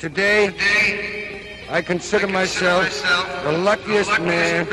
[0.00, 0.48] Today,
[1.68, 2.88] I consider myself
[3.44, 4.66] the luckiest man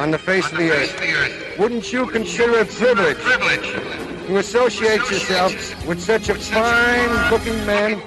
[0.00, 1.56] on the face of the earth.
[1.60, 5.52] Wouldn't you consider it a privilege to associate yourself
[5.86, 8.02] with such a fine looking man?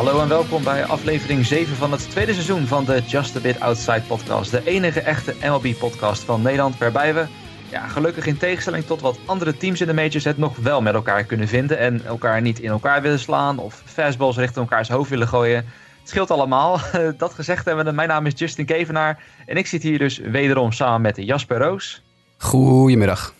[0.00, 3.60] Hallo en welkom bij aflevering 7 van het tweede seizoen van de Just a Bit
[3.60, 4.50] Outside podcast.
[4.50, 7.26] De enige echte MLB-podcast van Nederland, waarbij we,
[7.70, 10.94] ja, gelukkig in tegenstelling tot wat andere teams in de majors, het nog wel met
[10.94, 11.78] elkaar kunnen vinden.
[11.78, 15.64] En elkaar niet in elkaar willen slaan of fastballs richting elkaars hoofd willen gooien.
[16.00, 16.80] Het scheelt allemaal.
[17.18, 19.22] Dat gezegd hebben, mijn naam is Justin Kevenaar.
[19.46, 22.02] En ik zit hier dus wederom samen met Jasper Roos
[22.38, 23.34] Goedemiddag.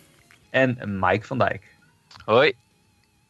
[0.49, 1.63] en Mike van Dijk.
[2.25, 2.53] Hoi.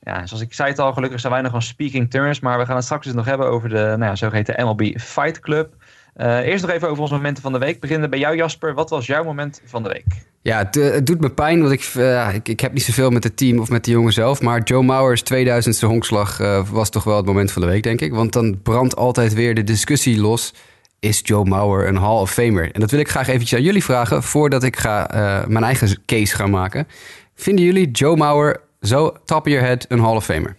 [0.03, 2.39] Ja, zoals ik zei het al, gelukkig zijn wij nog van speaking terms.
[2.39, 5.39] Maar we gaan het straks dus nog hebben over de nou ja, zogeheten MLB Fight
[5.39, 5.73] Club.
[6.13, 7.79] Eh, eerst nog even over onze momenten van de week.
[7.79, 8.73] Beginnen bij jou Jasper.
[8.73, 10.05] Wat was jouw moment van de week?
[10.41, 13.23] Ja, het, eh, doet me pijn, want ik, eh, ik, ik heb niet zoveel met
[13.23, 14.41] het team of met de jongen zelf.
[14.41, 16.37] Maar Joe Mauer's 2000ste honkslag
[16.71, 18.13] was toch wel het moment van de week, denk ik.
[18.13, 20.53] Want dan brandt altijd weer de discussie los.
[20.99, 22.71] Is Joe Mauer een Hall of Famer?
[22.71, 25.07] En dat wil ik graag eventjes aan jullie vragen voordat ik ga,
[25.47, 26.87] mijn eigen case ga maken.
[27.35, 30.57] Vinden jullie Joe Mauer zo top of your head een Hall of Famer?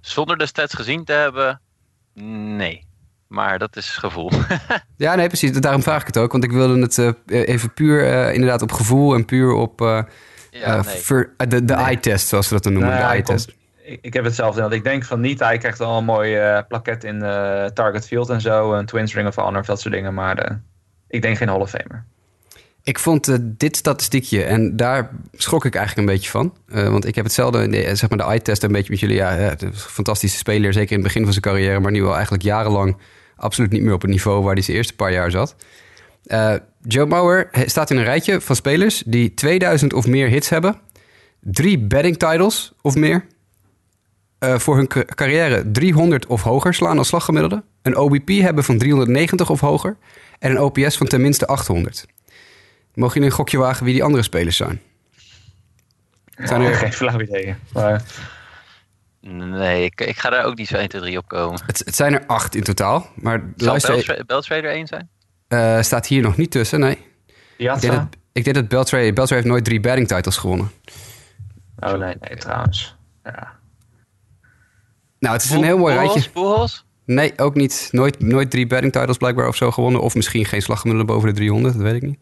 [0.00, 1.60] Zonder de stats gezien te hebben,
[2.56, 2.84] nee.
[3.26, 4.30] Maar dat is gevoel.
[4.96, 5.52] Ja, nee, precies.
[5.52, 6.32] Daarom vraag ik het ook.
[6.32, 10.02] Want ik wilde het eh, even puur eh, inderdaad op gevoel en puur op eh,
[10.50, 10.94] ja, nee.
[10.96, 12.90] ver- de, eye-test, zoals we dat dan noemen.
[12.90, 13.54] Nou de eye-test.
[13.82, 14.60] ik, ik heb hetzelfde.
[14.60, 15.40] Want ik denk van niet.
[15.40, 17.18] Hij krijgt wel een mooi eh plaket in
[17.74, 18.72] Target Field en zo.
[18.72, 20.14] Een Twins Ring of Honor of dat soort dingen.
[20.14, 20.56] Maar eh,
[21.08, 22.04] ik denk geen Hall of Famer.
[22.86, 26.54] Ik vond eh, dit statistiekje en daar schrok ik eigenlijk een beetje van.
[26.68, 29.16] Eh, want ik heb hetzelfde, de, zeg maar de eye-test een beetje met jullie.
[29.16, 31.80] Ja, fantastische speler, zeker in het begin van zijn carrière.
[31.80, 32.96] Maar nu al eigenlijk jarenlang
[33.36, 35.56] absoluut niet meer op het niveau waar hij zijn eerste paar jaar zat.
[36.24, 40.48] Eh, Joe Mauer he- staat in een rijtje van spelers die 2000 of meer hits
[40.48, 40.80] hebben.
[41.40, 43.26] Drie batting titles of meer.
[44.38, 47.64] eh, voor hun ca- carrière 300 of hoger slaan als slaggemiddelde.
[47.82, 49.96] Een OBP hebben van 390 of hoger.
[50.38, 52.06] En een OPS van tenminste 800.
[52.96, 54.80] Mogen jullie een gokje wagen wie die andere spelers zijn?
[56.36, 57.54] Zijn er, Geen flauw idee.
[57.72, 58.02] Maar,
[59.20, 61.60] Nee, ik, ik ga daar ook niet zo 1, 2, 3 op komen.
[61.66, 63.10] het, het zijn er acht in totaal.
[63.14, 65.08] Maar Zal luister, Beltra- Beltrader 1 zijn?
[65.48, 66.98] eh, staat hier nog niet tussen, nee.
[67.56, 70.70] Ik denk dat, ik denk dat Beltray, Beltray heeft nooit drie batting titles gewonnen.
[71.78, 72.96] Oh nee, nee, trouwens.
[73.24, 73.52] Ja.
[75.18, 76.30] Nou, het is een heel mooi rijtje.
[77.04, 77.88] Nee, ook niet.
[77.92, 80.00] Nooit, nooit drie batting titles blijkbaar of zo gewonnen.
[80.00, 82.18] Of misschien geen slaggemiddelde boven de 300, dat weet ik niet.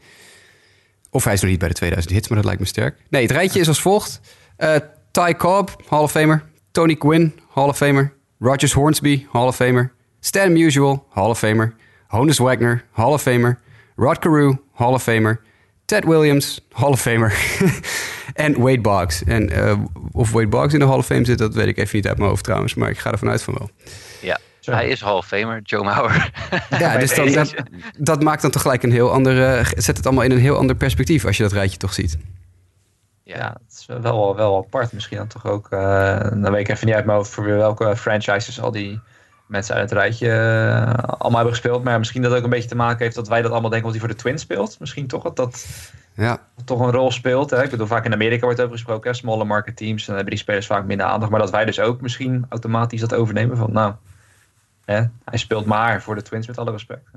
[1.14, 2.96] Of hij is nog niet bij de 2000 hits, maar dat lijkt me sterk.
[3.08, 4.20] Nee, het rijtje is als volgt.
[4.56, 4.76] Eh
[5.10, 6.42] Ty Cobb, Hall of Famer.
[6.70, 8.12] Tony Gwynn, Hall of Famer.
[8.38, 9.92] Rogers Hornsby, Hall of Famer.
[10.20, 11.74] Stan Musial, Hall of Famer.
[12.06, 13.60] Honus Wagner, Hall of Famer.
[13.96, 15.40] Rod Carew, Hall of Famer.
[15.84, 17.32] Ted Williams, Hall of Famer.
[18.34, 19.24] en Wade Boggs.
[19.24, 19.78] En eh,
[20.12, 22.16] of Wade Boggs in de Hall of Fame zit, dat weet ik even niet uit
[22.18, 22.74] mijn hoofd trouwens.
[22.74, 23.70] Maar ik ga ervan uit van wel.
[24.20, 24.72] Ja, Zo.
[24.72, 26.30] hij is Hall of Famer, Joe Mauer.
[26.78, 27.54] Ja, dus dan, dat,
[27.98, 29.44] dat maakt dan tegelijk een heel ander...
[29.58, 32.18] eh, zet het allemaal in een heel ander perspectief als je dat rijtje toch ziet.
[33.22, 33.56] Ja, ja.
[33.66, 34.92] het is wel, wel apart.
[34.92, 35.66] Misschien dan toch ook.
[35.70, 39.00] eh, dan weet ik even niet uit mijn hoofd voor welke franchises al die
[39.46, 41.84] mensen uit het rijtje eh, allemaal hebben gespeeld.
[41.84, 43.98] Maar misschien dat ook een beetje te maken heeft dat wij dat allemaal denken wat
[43.98, 44.76] hij voor de Twins speelt.
[44.80, 45.66] Misschien toch dat dat
[46.14, 47.50] Ja, toch een rol speelt.
[47.50, 47.62] Hè?
[47.62, 49.10] Ik bedoel, vaak in Amerika wordt over gesproken.
[49.10, 49.16] Hè?
[49.16, 50.04] Smalle market teams.
[50.04, 51.30] Dan hebben die spelers vaak minder aandacht.
[51.30, 53.94] Maar dat wij dus ook misschien automatisch dat overnemen van nou.
[54.84, 54.94] Hè?
[55.24, 57.08] Hij speelt maar voor de Twins met alle respect.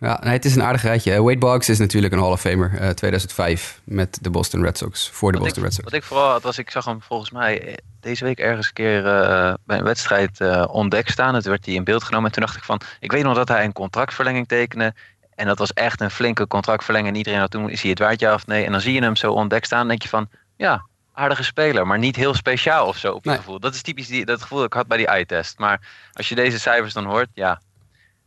[0.00, 1.12] ja nee, het is een aardig rijtje.
[1.12, 2.70] Eh, Wade Boggs is natuurlijk een Hall of Famer.
[2.78, 5.10] eh, 2005 met de Boston Red Sox.
[5.10, 5.90] Voor de Wat Boston ik, Red Sox.
[5.90, 8.72] wat ik vooral had, was ik zag hem volgens mij eh, deze week ergens een
[8.72, 11.34] keer eh, bij een wedstrijd eh ontdekt staan.
[11.34, 12.26] Het werd hij in beeld genomen.
[12.26, 14.94] En toen dacht ik van, ik weet nog dat hij een contractverlenging tekende.
[15.34, 17.12] En dat was echt een flinke contractverlenging.
[17.12, 18.64] En iedereen had toen, is hij het waard ja of nee?
[18.64, 20.86] En dan zie je hem zo ontdekt staan en denk je van, ja,
[21.16, 21.86] aardige speler.
[21.86, 23.38] Maar niet heel speciaal of zo op je Nee.
[23.38, 23.60] gevoel.
[23.60, 25.58] Dat is typisch die, dat gevoel dat ik had bij die eye-test.
[25.58, 25.80] Maar
[26.12, 27.60] als je deze cijfers dan hoort, ja,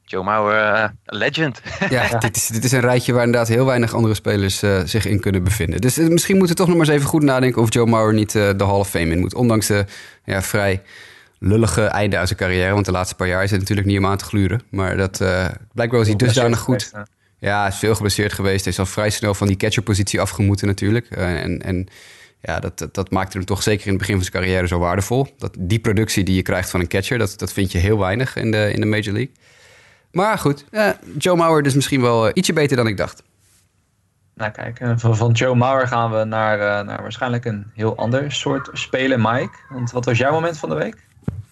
[0.10, 1.62] Joe Mauer, eh, legend.
[1.90, 5.06] Ja, Dit, is, dit is een rijtje waar inderdaad heel weinig andere spelers eh, zich
[5.06, 5.82] in kunnen bevinden.
[5.82, 8.14] Dus eh, misschien moeten we toch nog maar eens even goed nadenken of Joe Mauer
[8.14, 9.34] niet de Hall of Fame in moet.
[9.34, 9.86] Ondanks de
[10.26, 10.82] ja, vrij
[11.40, 12.74] lullige einde uit zijn carrière.
[12.74, 14.62] Want de laatste paar jaar is het natuurlijk niet om aan te gluren.
[14.70, 15.18] Maar dat,
[15.74, 16.92] blijkbaar was hij dusdanig goed.
[17.40, 18.64] Ja, is veel geblesseerd geweest.
[18.64, 21.10] Hij is al vrij snel van die catcherpositie afgemoeten natuurlijk.
[21.10, 21.88] En, en
[22.42, 24.80] Ja, dat, dat, dat maakte hem toch zeker in het begin van zijn carrière zo
[24.80, 25.28] waardevol.
[25.38, 28.36] Dat, die productie die je krijgt van een catcher, dat, dat vind je heel weinig
[28.36, 29.32] in de, in de Major League.
[30.12, 33.24] Maar goed, eh, Joe Mauer is misschien wel eh, ietsje beter dan ik dacht.
[34.36, 37.98] Nou kijk, eh, van, van Joe Mauer gaan we naar, uh, naar waarschijnlijk een heel
[37.98, 39.58] ander soort spelen, Mike.
[39.70, 40.98] Want wat was jouw moment van de week?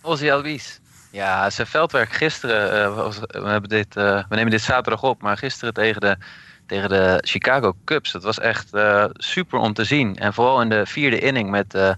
[0.02, 0.80] Ozzy Albies.
[1.12, 5.38] Ja, zijn veldwerk gisteren, uh, was, we, hebben dit, we nemen dit zaterdag op, maar
[5.38, 6.18] gisteren tegen de,
[6.68, 8.12] tegen de Chicago Cubs.
[8.12, 8.70] Dat was echt
[9.14, 10.18] super om te zien.
[10.18, 11.96] En vooral in de vierde inning met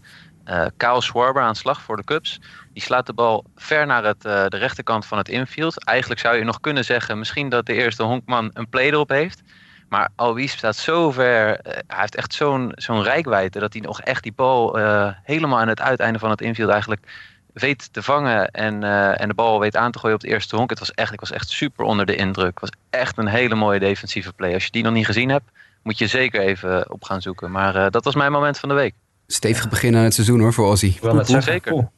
[0.78, 2.40] Kyle Schwarber aan slag voor de Cubs.
[2.74, 5.84] Die slaat de bal ver naar het, de rechterkant van het infield.
[5.84, 9.42] Eigenlijk zou je nog kunnen zeggen, misschien dat de eerste honkman een play erop heeft.
[9.90, 11.50] Maar Albies staat zo ver.
[11.50, 15.60] Uh, hij heeft echt zo'n zo'n rijkwijde dat hij nog echt die bal uh, helemaal
[15.60, 19.60] aan het uiteinde van het infield eigenlijk weet te vangen en, uh, en de bal
[19.60, 20.70] weet aan te gooien op het eerste honk.
[20.70, 22.60] Het was echt, ik was echt super onder de indruk.
[22.60, 24.54] Het was echt een hele mooie defensieve play.
[24.54, 25.52] Als je die nog niet gezien hebt,
[25.84, 27.52] moet je zeker even op gaan zoeken.
[27.52, 28.94] Maar dat was mijn moment van de week.
[29.28, 30.98] Stevig begin aan het seizoen hoor, voor Ozzy.
[31.02, 31.72] Wel met zeker.
[31.72, 31.92] Cool.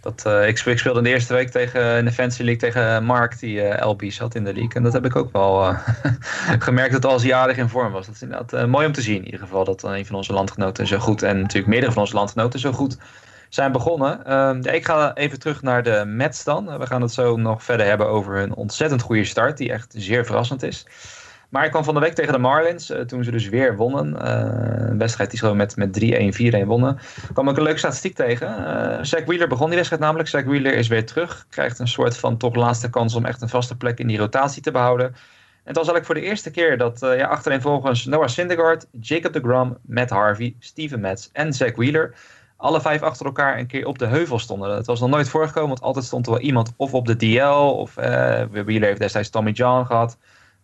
[0.00, 3.38] Dat, uh, ik, speelde in de eerste week tegen, in de Fantasy League tegen Mark,
[3.38, 4.74] die uh, LB zat in de league.
[4.74, 5.78] En dat heb ik ook wel uh,
[6.68, 8.06] gemerkt dat als hij aardig in vorm was.
[8.06, 9.64] Dat is inderdaad mooi om te zien in ieder geval.
[9.64, 12.98] Dat een van onze landgenoten zo goed, en natuurlijk meerdere van onze landgenoten zo goed
[13.48, 14.24] zijn begonnen.
[14.24, 16.78] Ehm, ik ga even terug naar de Mets dan.
[16.78, 20.24] We gaan het zo nog verder hebben over hun ontzettend goede start, die echt zeer
[20.24, 20.86] verrassend is.
[21.48, 24.16] Maar ik kwam van de week tegen de Marlins, uh, toen ze dus weer wonnen.
[24.22, 26.98] Uh, een wedstrijd die ze met, met 3-1, 4-1 wonnen.
[27.32, 28.48] kwam ik een leuke statistiek tegen.
[28.48, 30.28] Uh, Zach Wheeler begon die wedstrijd namelijk.
[30.28, 31.46] Zach Wheeler is weer terug.
[31.50, 34.62] Krijgt een soort van toch laatste kans om echt een vaste plek in die rotatie
[34.62, 35.06] te behouden.
[35.06, 39.32] En het was eigenlijk voor de eerste keer dat ja, achterin volgens Noah Syndergaard, Jacob
[39.32, 42.14] de Grom, Matt Harvey, Steven Metz en Zach Wheeler
[42.58, 44.76] alle vijf achter elkaar een keer op de heuvel stonden.
[44.76, 47.76] Het was nog nooit voorgekomen, want altijd stond er wel iemand of op de DL.
[47.78, 50.18] Of Wheeler heeft destijds Tommy John gehad.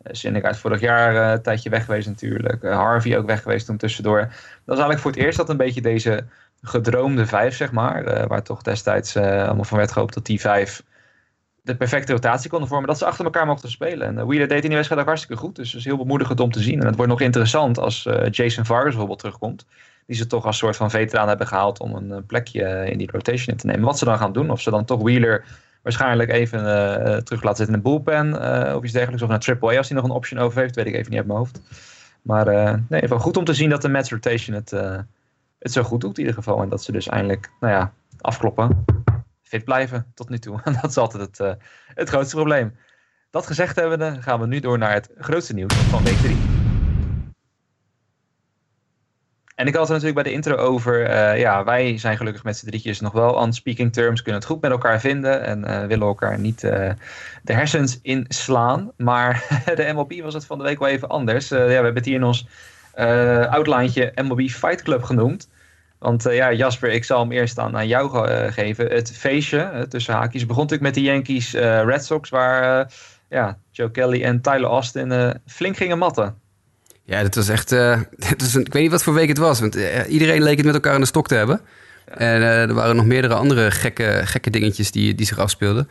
[0.04, 2.62] Syndergaard vorig jaar uh, een tijdje weg geweest natuurlijk.
[2.62, 4.20] Uh, Harvey ook weg geweest toen tussendoor.
[4.20, 4.30] Dat
[4.64, 6.24] was eigenlijk voor het eerst dat een beetje deze
[6.62, 8.18] gedroomde vijf, zeg maar.
[8.18, 10.82] Uh, waar toch destijds allemaal van werd gehoopt dat die vijf
[11.62, 12.88] de perfecte rotatie konden vormen.
[12.88, 14.18] Dat ze achter elkaar mochten spelen.
[14.18, 15.56] En Wheeler deed in die wedstrijd ook hartstikke goed.
[15.56, 16.80] Dus het is heel bemoedigend om te zien.
[16.80, 19.66] En het wordt nog interessant als Jason Vargas bijvoorbeeld terugkomt.
[20.06, 23.46] Die ze toch als soort van veteraan hebben gehaald om een plekje in die rotation
[23.46, 23.84] in te nemen.
[23.84, 24.50] Wat ze dan gaan doen.
[24.50, 25.44] Of ze dan toch Wheeler
[25.82, 28.32] waarschijnlijk even uh, terug laten zitten in de bullpen
[28.76, 29.22] of iets dergelijks.
[29.22, 31.26] Of naar AAA als hij nog een option over heeft, weet ik even niet uit
[31.26, 31.60] mijn hoofd.
[32.22, 34.70] Maar uh, nee, wel goed om te zien dat de Mets rotation het,
[35.58, 36.62] het zo goed doet in ieder geval.
[36.62, 38.84] En dat ze dus eindelijk, nou ja, afkloppen.
[39.42, 40.60] Fit blijven tot nu toe.
[40.80, 41.56] dat is altijd het,
[41.94, 42.74] het grootste probleem.
[43.34, 46.63] Dat gezegd hebben, gaan we nu door naar het grootste nieuws van week 3.
[49.54, 52.56] En ik had het natuurlijk bij de intro over, uh, ja, wij zijn gelukkig met
[52.56, 55.86] z'n drietjes nog wel on speaking terms, kunnen het goed met elkaar vinden en uh,
[55.86, 56.90] willen elkaar niet uh,
[57.42, 58.92] de hersens inslaan.
[58.96, 61.48] Maar de MLB was het van de week wel even anders.
[61.48, 62.46] ja, we hebben het hier in ons
[63.50, 65.48] outlineje MLB Fight Club genoemd.
[65.98, 68.86] Want ja, Jasper, ik zal hem eerst aan, aan jou geven.
[68.86, 71.52] Het feestje, tussen haakjes, begon natuurlijk met de Yankees
[71.84, 72.90] Red Sox, waar
[73.28, 76.42] ja, Joe Kelly en Tyler Austin flink gingen matten.
[77.04, 77.72] Ja, dat was echt.
[77.72, 78.00] Uh,
[78.36, 79.60] dat een, ik weet niet wat voor week het was.
[79.60, 81.60] Want uh, iedereen leek het met elkaar in de stok te hebben.
[82.06, 82.14] Ja.
[82.14, 85.88] En uh, er waren nog meerdere andere gekke, gekke dingetjes die, die zich afspeelden.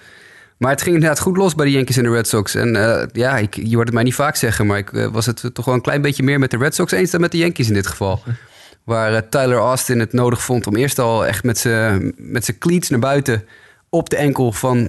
[0.57, 2.55] Maar het ging inderdaad goed los bij de Yankees en de Red Sox.
[2.55, 2.73] En
[3.13, 5.73] ja, ik, je hoort het mij niet vaak zeggen, maar ik was het toch wel
[5.73, 7.87] een klein beetje meer met de Red Sox eens dan met de Yankees in dit
[7.87, 8.23] geval.
[8.83, 13.45] Waar Tyler Austin het nodig vond om eerst al echt met zijn cleats naar buiten
[13.89, 14.83] op de enkel van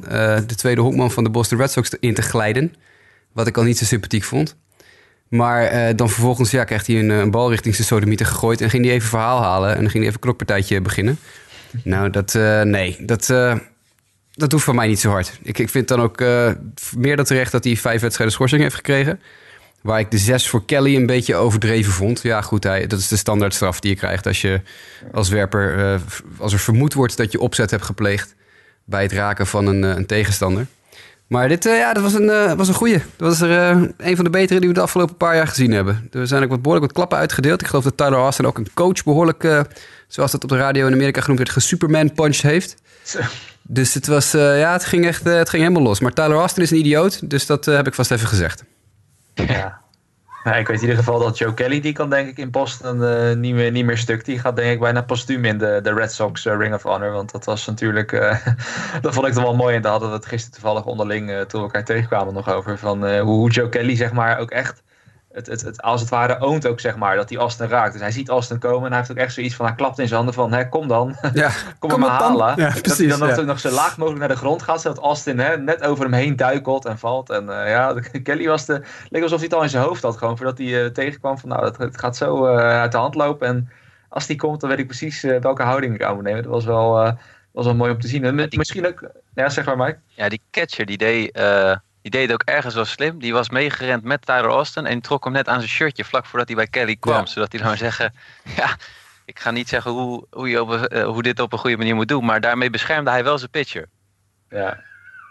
[0.46, 2.74] de tweede honkman van de Boston Red Sox in te glijden.
[3.32, 4.56] Wat ik al niet zo sympathiek vond.
[5.34, 8.60] Maar uh, dan vervolgens ja, krijgt hij een, een bal richting zijn sodemieter gegooid...
[8.60, 11.18] en ging hij even verhaal halen en ging hij even een knokpartijtje beginnen.
[11.82, 13.26] Nou, dat, uh, nee, dat,
[14.32, 15.38] dat hoeft van mij niet zo hard.
[15.42, 16.20] Ik, ik vind dan ook
[16.96, 19.20] meer dan terecht dat hij vijf wedstrijden schorsing heeft gekregen.
[19.80, 22.22] Waar ik de zes voor Kelly een beetje overdreven vond.
[22.22, 24.60] Ja, goed, hij, dat is de standaardstraf die je krijgt als je
[25.12, 26.00] als werper...
[26.38, 28.34] als er vermoed wordt dat je opzet hebt gepleegd...
[28.84, 30.66] bij het raken van een, een tegenstander...
[31.26, 33.02] Maar dit uh, ja, dat was een, uh, was een goeie.
[33.16, 35.70] Dat was er uh, een van de betere die we de afgelopen paar jaar gezien
[35.70, 36.08] hebben.
[36.12, 37.60] Er zijn ook wat behoorlijk wat klappen uitgedeeld.
[37.60, 39.64] Ik geloof dat Tyler Austin ook een coach behoorlijk,
[40.08, 42.76] zoals dat op de radio in Amerika genoemd werd, gesuperman punched heeft.
[43.62, 46.00] Dus het was, ja, het ging echt, het ging helemaal los.
[46.00, 48.64] Maar Tyler Austin is een idioot, dus dat heb ik vast even gezegd.
[49.34, 49.80] Ja,
[50.44, 53.02] ja, ik weet in ieder geval dat Joe Kelly, die kan denk ik in Boston
[53.02, 54.24] uh, niet, meer, niet meer stuk.
[54.24, 57.12] Die gaat denk ik bijna postuum in de, de Red Sox uh, Ring of Honor.
[57.12, 58.46] Want dat was natuurlijk, uh,
[59.02, 59.76] dat vond ik toch wel mooi.
[59.76, 62.78] En daar hadden we het gisteren toevallig onderling, toen we elkaar tegenkwamen nog over.
[62.78, 64.83] Van hoe Joe Kelly zeg maar ook echt
[65.34, 67.92] het, het, het, als het ware oont ook, zeg maar, dat hij Austin raakt.
[67.92, 70.04] Dus hij ziet Austin komen en hij heeft ook echt zoiets van, hij klapt in
[70.06, 72.54] zijn handen van, hè, kom dan, ja, kom, kom maar halen.
[72.56, 73.40] Ja, dat hij dan ja.
[73.40, 76.36] nog zo laag mogelijk naar de grond gaat, zodat Austin hè, net over hem heen
[76.36, 77.30] duikelt en valt.
[77.30, 80.16] En uh, ja, Kelly was de, leek alsof hij het al in zijn hoofd had,
[80.16, 83.14] gewoon voordat hij uh, tegenkwam van, nou, het, het gaat zo uh, uit de hand
[83.14, 83.46] lopen.
[83.46, 83.70] En
[84.08, 86.42] als die komt, dan weet ik precies welke houding ik aan moet nemen.
[86.42, 87.16] Dat was wel,
[87.52, 88.24] was wel mooi om te zien.
[88.24, 89.98] En misschien ook, ja, zeg maar Mike.
[90.06, 91.38] Ja, die catcher die deed,
[92.04, 93.18] die deed ook ergens wel slim.
[93.18, 96.48] Die was meegerend met Tyler Austin en trok hem net aan zijn shirtje vlak voordat
[96.48, 97.26] hij bij Kelly kwam.
[97.26, 98.14] Zodat hij dan zeggen,
[98.56, 98.76] ja,
[99.24, 102.08] ik ga niet zeggen hoe, hoe, je op, hoe dit op een goede manier moet
[102.08, 102.24] doen.
[102.24, 103.88] Maar daarmee beschermde hij wel zijn pitcher.
[104.48, 104.82] Ja,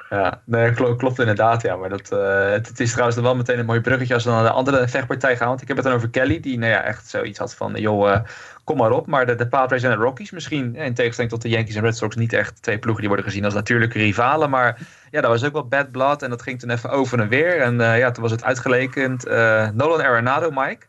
[0.09, 1.61] ja, nee, klopt, klopt inderdaad.
[1.61, 1.75] Ja.
[1.75, 4.49] Maar dat, uh, het, is trouwens wel meteen een mooi bruggetje als we naar de
[4.49, 5.47] andere vechtpartij gaan.
[5.47, 8.09] Want ik heb het dan over Kelly, die nou ja, echt zoiets had van, joh,
[8.09, 8.19] uh,
[8.63, 9.07] kom maar op.
[9.07, 11.97] Maar de, de Padres en de Rockies misschien, in tegenstelling tot de Yankees en Red
[11.97, 14.49] Sox, niet echt twee ploegen die worden gezien als natuurlijke rivalen.
[14.49, 14.77] Maar
[15.11, 17.61] ja, dat was ook wel bad blood en dat ging toen even over en weer.
[17.61, 19.25] En uh, ja, toen was het uitgelekend.
[19.73, 20.85] Nolan Arenado, Mike,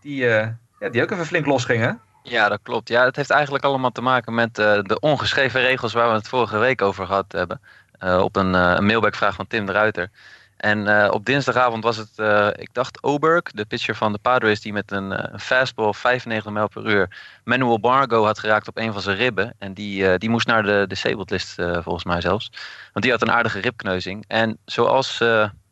[0.00, 1.90] die, ja, die ook even flink losging, hè?
[2.22, 2.88] Ja, dat klopt.
[2.88, 6.58] Ja, het heeft eigenlijk allemaal te maken met de ongeschreven regels waar we het vorige
[6.58, 7.60] week over gehad hebben.
[7.98, 10.10] Eh, op een, een mailbackvraag van Tim de Ruiter.
[10.56, 12.18] En uh, op dinsdagavond was het,
[12.58, 16.68] ik dacht, Oberg, de pitcher van de Padres, die met een, een fastball 95 mijl
[16.68, 17.08] per uur
[17.44, 19.54] Manuel Bargo had geraakt op een van zijn ribben.
[19.58, 22.50] En die, die moest naar de disabled list, volgens mij zelfs.
[22.92, 24.24] Want die had een aardige ribkneuzing.
[24.28, 25.22] En zoals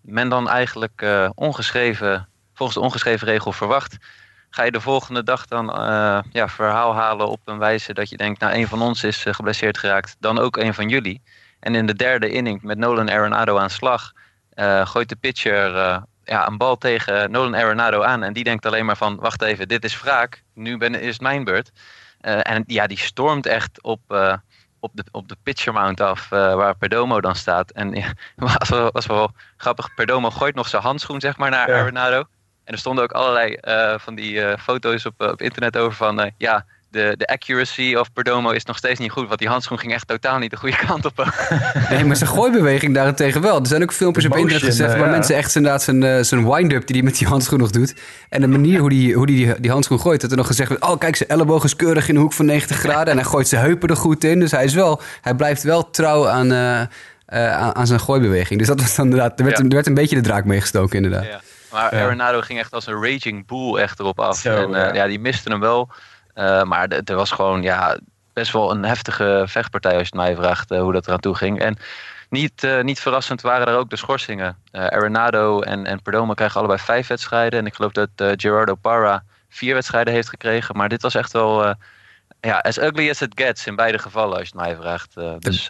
[0.00, 3.96] men dan eigenlijk ongeschreven, volgens de ongeschreven regel verwacht,
[4.50, 5.66] ga je de volgende dag dan
[6.32, 9.78] ja, verhaal halen op een wijze dat je denkt, nou, een van ons is geblesseerd
[9.78, 11.22] geraakt, dan ook een van jullie.
[11.60, 14.12] En in de derde inning met Nolan Arenado aan slag
[14.84, 18.22] gooit de pitcher uh, ja, een bal tegen Nolan Arenado aan.
[18.22, 20.42] En die denkt alleen maar van, wacht even, dit is wraak.
[20.54, 21.72] Nu ben, is het mijn beurt.
[22.20, 24.00] Uh, en ja, die stormt echt op,
[24.80, 27.70] op, de, op de pitcher mount af waar Perdomo dan staat.
[27.70, 28.12] En ja,
[28.58, 29.94] was, wel, was wel grappig.
[29.94, 31.78] Perdomo gooit nog zijn handschoen zeg maar naar ja.
[31.78, 32.24] Arenado.
[32.64, 33.58] En er stonden ook allerlei
[33.98, 36.32] van die foto's op, op internet over van...
[36.38, 39.26] ja, de, de accuracy of Perdomo is nog steeds niet goed.
[39.26, 41.32] Want die handschoen ging echt totaal niet de goede kant op.
[41.90, 43.60] nee, maar zijn gooibeweging daarentegen wel.
[43.60, 46.50] Er zijn ook filmpjes op internet gezegd uh, waar mensen echt inderdaad zijn, uh, zijn
[46.50, 47.94] wind-up die hij met die handschoen nog doet.
[48.28, 50.20] En de manier hoe hij die, hoe die, die handschoen gooit.
[50.20, 52.46] Dat er nog gezegd wordt, oh kijk, zijn elleboog is keurig in de hoek van
[52.46, 53.06] 90 graden.
[53.06, 54.40] En hij gooit zijn heupen er goed in.
[54.40, 56.80] Dus hij, is wel, hij blijft wel trouw aan, uh,
[57.26, 58.58] aan, aan, zijn gooibeweging.
[58.58, 59.64] Dus dat was dan inderdaad, er werd, ja.
[59.64, 61.24] er werd een beetje de draak meegestoken inderdaad.
[61.24, 61.40] Ja.
[61.74, 62.04] Maar ja.
[62.04, 64.36] Arenado ging echt als een raging bull echt erop af.
[64.36, 65.06] Zo, en ja.
[65.06, 65.90] die miste hem wel.
[66.34, 67.98] Uh, maar er was gewoon ja,
[68.32, 71.34] best wel een heftige vechtpartij als je het mij vraagt uh, hoe dat eraan toe
[71.34, 71.60] ging.
[71.60, 71.76] En
[72.28, 74.56] niet, uh, niet verrassend waren er ook de schorsingen.
[74.72, 77.58] Arenado en, en Perdomo krijgen allebei vijf wedstrijden.
[77.58, 80.76] En ik geloof dat Gerardo Parra vier wedstrijden heeft gekregen.
[80.76, 81.74] Maar dit was echt wel
[82.40, 85.14] ja, as ugly as it gets in beide gevallen als je het mij vraagt.
[85.38, 85.68] dus...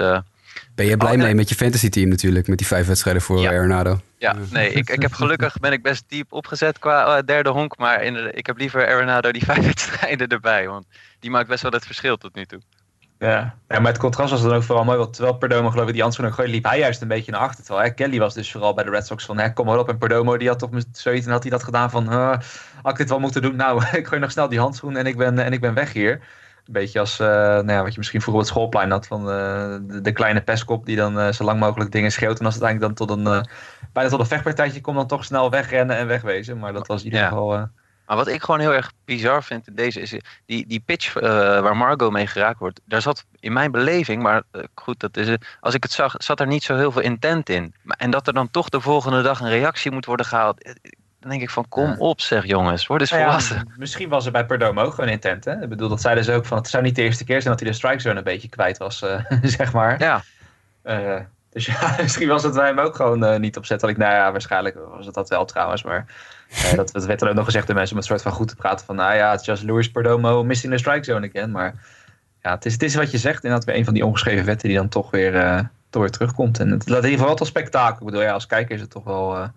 [0.74, 3.40] Ben je blij oh, mee met je fantasy team natuurlijk, met die vijf wedstrijden voor
[3.40, 3.50] ja.
[3.50, 4.00] Arenado?
[4.18, 7.78] Ja, nee, ik, ik heb gelukkig ben ik best diep opgezet qua uh, derde honk,
[7.78, 10.86] maar in de, ik heb liever Arenado die vijf wedstrijden erbij, want
[11.20, 12.60] die maakt best wel het verschil tot nu toe.
[13.18, 15.94] Ja, ja maar het contrast was dan ook vooral mooi, want terwijl Perdomo geloof ik
[15.94, 17.64] die Answer nog liep hij juist een beetje naar achter.
[17.64, 19.88] Terwijl hè, Kelly was dus vooral bij de Red Sox van, hè, kom maar op.
[19.88, 22.28] En Perdomo die had toch zoiets en had hij dat gedaan van, uh,
[22.82, 23.56] had ik dit wel moeten doen?
[23.56, 26.20] Nou, ik gooi nog snel die handschoen en ik ben, en ik ben weg hier.
[26.66, 29.20] Een beetje als uh, nou ja, wat je misschien vroeger op het schoolplein had van
[29.20, 29.26] uh,
[29.86, 32.38] de, de, kleine pestkop die dan uh, zo lang mogelijk dingen schreeuwt.
[32.38, 33.46] En als het eigenlijk dan tot een,
[33.92, 36.58] bijna tot een vechtpartijtje komt, dan toch snel wegrennen en wegwezen.
[36.58, 37.28] Maar dat was in ieder ja.
[37.28, 37.68] geval...
[38.06, 40.14] Maar wat ik gewoon heel erg bizar vind in deze is
[40.46, 42.80] die, die pitch waar Margot mee geraakt wordt.
[42.84, 44.42] Daar zat in mijn beleving, maar
[44.74, 45.36] goed, dat is.
[45.60, 47.74] Als ik het zag, zat er niet zo heel veel intent in.
[47.86, 50.76] En dat er dan toch de volgende dag een reactie moet worden gehaald
[51.24, 53.56] dan denk ik van, kom op zeg jongens, word eens nou volwassen.
[53.56, 55.44] Ja, misschien was er bij Perdomo ook gewoon intent.
[55.44, 55.62] Hè?
[55.62, 57.62] Ik bedoel, dat zeiden ze ook van, het zou niet de eerste keer zijn dat
[57.62, 60.00] hij de strike zone een beetje kwijt was, uh, zeg maar.
[60.00, 60.22] Ja.
[60.84, 63.98] Uh, dus ja, misschien was het wij hem ook gewoon uh, niet opzettelijk.
[63.98, 65.82] Nou ja, waarschijnlijk was het dat wel trouwens.
[65.82, 66.06] Maar
[66.76, 68.56] dat, dat, werd er ook nog gezegd door mensen om het soort van goed te
[68.56, 68.86] praten.
[68.86, 71.50] Van nou ja, het is just Louis Perdomo missing the strike zone again.
[71.50, 71.74] Maar
[72.42, 73.44] ja, het is, het is wat je zegt.
[73.44, 76.58] Inderdaad weer een van die ongeschreven wetten die dan toch weer, toch weer terugkomt.
[76.58, 77.98] En het laat in ieder geval wat als spektakel.
[77.98, 79.50] Ik bedoel, ja, als kijker is het toch wel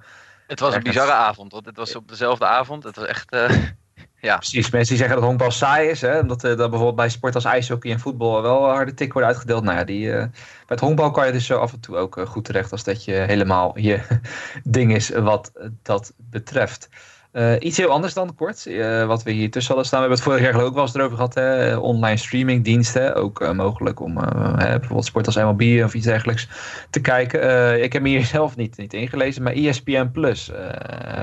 [0.48, 2.84] het was een bizarre avond, want het was op dezelfde avond.
[2.84, 3.34] Het was echt.
[3.34, 3.50] Uh,
[4.28, 4.36] ja.
[4.36, 6.02] Precies, mensen die zeggen dat honkbal saai is.
[6.02, 6.20] Hè?
[6.20, 9.64] Omdat uh, dat bijvoorbeeld bij sport als ijshockey en voetbal wel harde tik worden uitgedeeld.
[9.64, 10.32] Nou ja, die, uh, bij
[10.66, 13.14] het honkbal kan je dus zo af en toe ook goed terecht als dat je
[13.14, 14.20] helemaal je
[14.64, 15.52] ding is wat
[15.82, 16.90] dat betreft.
[17.38, 20.02] Uh, iets heel anders dan kort, uh, wat we hier tussen hadden staan.
[20.02, 21.34] We hebben het vorig jaar ook wel eens erover gehad.
[21.34, 21.76] Hè?
[21.76, 26.48] Online streamingdiensten, ook uh, mogelijk om bijvoorbeeld sport als MLB of iets dergelijks
[26.90, 27.84] te kijken.
[27.84, 30.52] ik heb me hier zelf niet, niet ingelezen, maar ESPN Plus,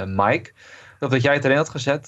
[0.04, 0.52] Mike.
[0.98, 2.06] Dat dat jij het erin had gezet.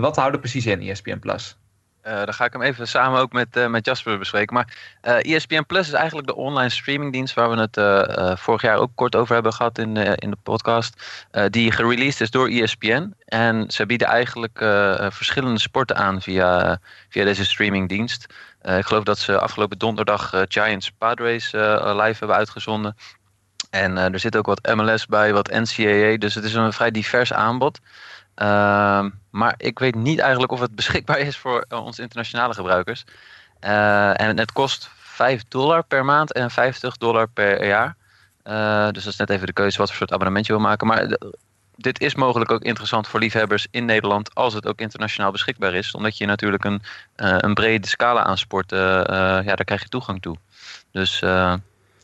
[0.00, 1.58] wat houdt er precies in, ESPN Plus?
[2.06, 4.54] Uh, dan ga ik hem even samen ook met, uh, met Jasper bespreken.
[4.54, 8.76] Maar uh, eh, ESPN Plus is eigenlijk de online streamingdienst waar we het vorig jaar
[8.76, 11.02] ook kort over hebben gehad in, in de podcast.
[11.50, 13.14] die gereleased is door ESPN.
[13.24, 14.58] En ze bieden eigenlijk
[15.12, 18.26] verschillende sporten aan via, via deze streamingdienst.
[18.62, 22.96] ik geloof dat ze afgelopen donderdag Giants Padres live hebben uitgezonden.
[23.70, 26.16] En er zit ook wat MLS bij, wat NCAA.
[26.16, 27.80] Dus het is een vrij divers aanbod.
[28.36, 33.04] Ehm, maar ik weet niet eigenlijk of het beschikbaar is voor uh, onze internationale gebruikers.
[33.64, 37.96] Uh, en het kost 5 dollar per maand en 50 dollar per jaar.
[38.44, 40.86] Uh, dus dat is net even de keuze wat voor soort abonnement je wil maken.
[40.86, 41.18] Maar
[41.76, 45.94] dit is mogelijk ook interessant voor liefhebbers in Nederland als het ook internationaal beschikbaar is.
[45.94, 46.82] Omdat je natuurlijk een,
[47.16, 50.36] een brede scala aan sporten, ja, daar krijg je toegang toe.
[50.90, 51.22] Dus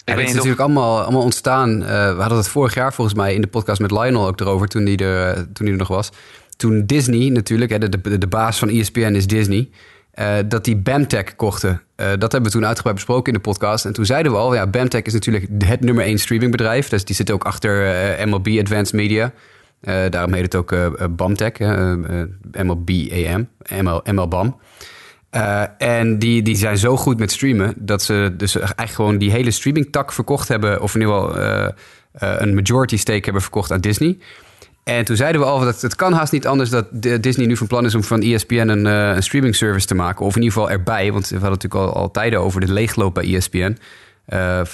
[0.05, 1.81] ja, het is natuurlijk allemaal, allemaal ontstaan.
[1.81, 4.69] Uh, we hadden het vorig jaar volgens mij in de podcast met Lionel ook erover
[4.69, 6.11] toen hij er, toen die er nog was.
[6.57, 9.71] Toen Disney natuurlijk, hè, de, de, de baas van ESPN is Disney,
[10.15, 11.83] uh, dat die BAMTech kochten.
[11.97, 13.85] Uh, dat hebben we toen uitgebreid besproken in de podcast.
[13.85, 16.89] En toen zeiden we al, ja, BAMTech is natuurlijk het nummer één streamingbedrijf.
[16.89, 19.33] Dus die zit ook achter MLB Advanced Media.
[19.81, 20.75] daarom heet het ook
[21.17, 21.59] BAMTech,
[22.53, 23.49] MLB AM,
[23.83, 24.57] ML, MLBAM.
[25.37, 29.31] Uh, en die, die zijn zo goed met streamen dat ze dus eigenlijk gewoon die
[29.31, 31.69] hele streaming-tak verkocht hebben, of in ieder geval uh,
[32.23, 34.19] uh, een majority stake hebben verkocht aan Disney.
[34.85, 36.87] En toen zeiden we al dat het kan haast niet anders dat
[37.23, 40.27] Disney nu van plan is om van ESPN een, een streaming service te maken.
[40.27, 43.15] Of in ieder geval erbij, want we hadden natuurlijk al, al tijden over de leegloop
[43.15, 43.79] bij ESPN.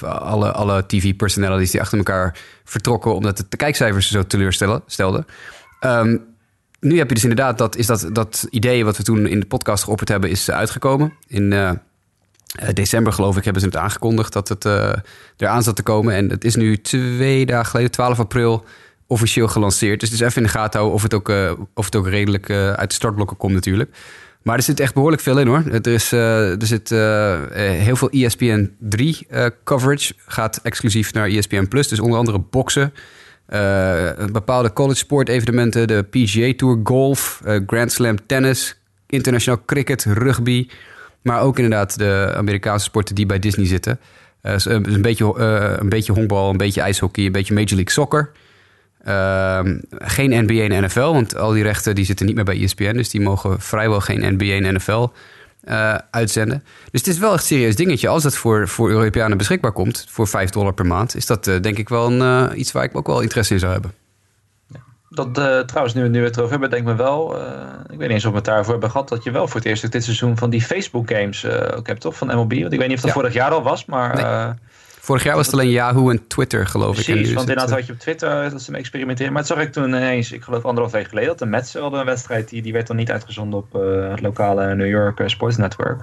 [0.03, 5.27] alle alle TV-personalities die achter elkaar vertrokken omdat de kijkcijfers zo teleurstelden.
[5.81, 6.28] Um,
[6.81, 9.47] nu heb je dus inderdaad dat, is dat, dat idee wat we toen in de
[9.47, 11.13] podcast geopperd hebben, is uitgekomen.
[11.27, 11.71] In uh,
[12.73, 14.93] december, geloof ik, hebben ze het aangekondigd dat het uh,
[15.37, 16.15] eraan zat te komen.
[16.15, 18.65] En het is nu twee dagen geleden, 12 april,
[19.07, 20.01] officieel gelanceerd.
[20.01, 21.33] Dus het is even in de gaten houden of het ook,
[21.75, 23.97] of het ook redelijk uit de startblokken komt natuurlijk.
[24.43, 25.63] Maar er zit echt behoorlijk veel in hoor.
[25.67, 29.27] Er, is, er zit heel veel ESPN 3
[29.65, 30.15] coverage.
[30.27, 31.89] Gaat exclusief naar ESPN Plus.
[31.89, 32.93] Dus onder andere boksen.
[33.53, 40.05] Uh, bepaalde college sport evenementen, de PGA Tour, golf, uh, Grand Slam tennis, internationaal cricket,
[40.05, 40.69] rugby.
[41.23, 44.01] Maar ook inderdaad de Amerikaanse sporten die bij Disney zitten.
[44.43, 45.39] Uh, een, beetje,
[45.81, 48.31] een beetje honkbal, een beetje ijshockey, een beetje Major League Soccer.
[49.05, 52.97] Ehm, geen NBA en NFL, want al die rechten die zitten niet meer bij ESPN.
[52.97, 55.07] Dus die mogen vrijwel geen NBA en NFL
[55.65, 56.65] uh, uitzenden.
[56.91, 58.09] Dus het is wel echt een serieus dingetje.
[58.09, 61.61] Als dat voor, voor Europeanen beschikbaar komt, voor 5 dollar per maand, is dat uh,
[61.61, 63.93] denk ik wel een, uh, iets waar ik ook wel interesse in zou hebben.
[65.11, 65.35] Dat
[65.69, 67.37] trouwens, nu, nu we het erover hebben, denk ik me wel.
[67.91, 69.09] ik weet niet eens of we het daarvoor hebben gehad.
[69.09, 72.17] Dat je wel voor het eerst dit seizoen van die Facebook games ook hebt, toch?
[72.17, 72.61] Van MLB.
[72.61, 73.21] Want ik weet niet of dat ja.
[73.21, 74.15] vorig jaar al was, maar.
[74.15, 74.55] Nee.
[75.09, 77.15] Vorig jaar was het alleen Yahoo en Twitter, geloof Precies, ik.
[77.15, 79.33] Precies, want inderdaad had je op Twitter dat ze mee experimenteren.
[79.33, 82.01] Maar het zag ik toen ineens, ik geloof anderhalf week geleden, dat de Mets hadden
[82.01, 85.57] een wedstrijd, die, die werd dan niet uitgezonden op uh, het lokale New York Sports
[85.57, 86.01] Network.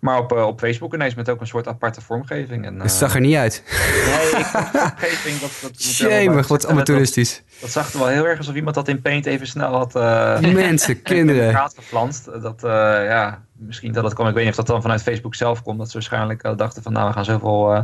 [0.00, 2.64] Maar op, uh, op Facebook ineens met ook een soort aparte vormgeving.
[2.64, 3.62] En, het zag er niet uit.
[3.66, 7.36] Nee, ik vormgeving, dat, dat Jemig, wat amateuristisch.
[7.36, 9.94] Dat, dat, zag er wel heel erg alsof iemand dat in Paint even snel had...
[10.40, 11.70] Mensen, kinderen.
[11.74, 12.24] gepflanst.
[12.42, 14.28] Dat, ja, misschien dat het kwam.
[14.28, 15.78] Ik weet niet of dat dan vanuit Facebook zelf komt.
[15.78, 17.82] Dat ze waarschijnlijk uh, dachten van nou we gaan zoveel uh,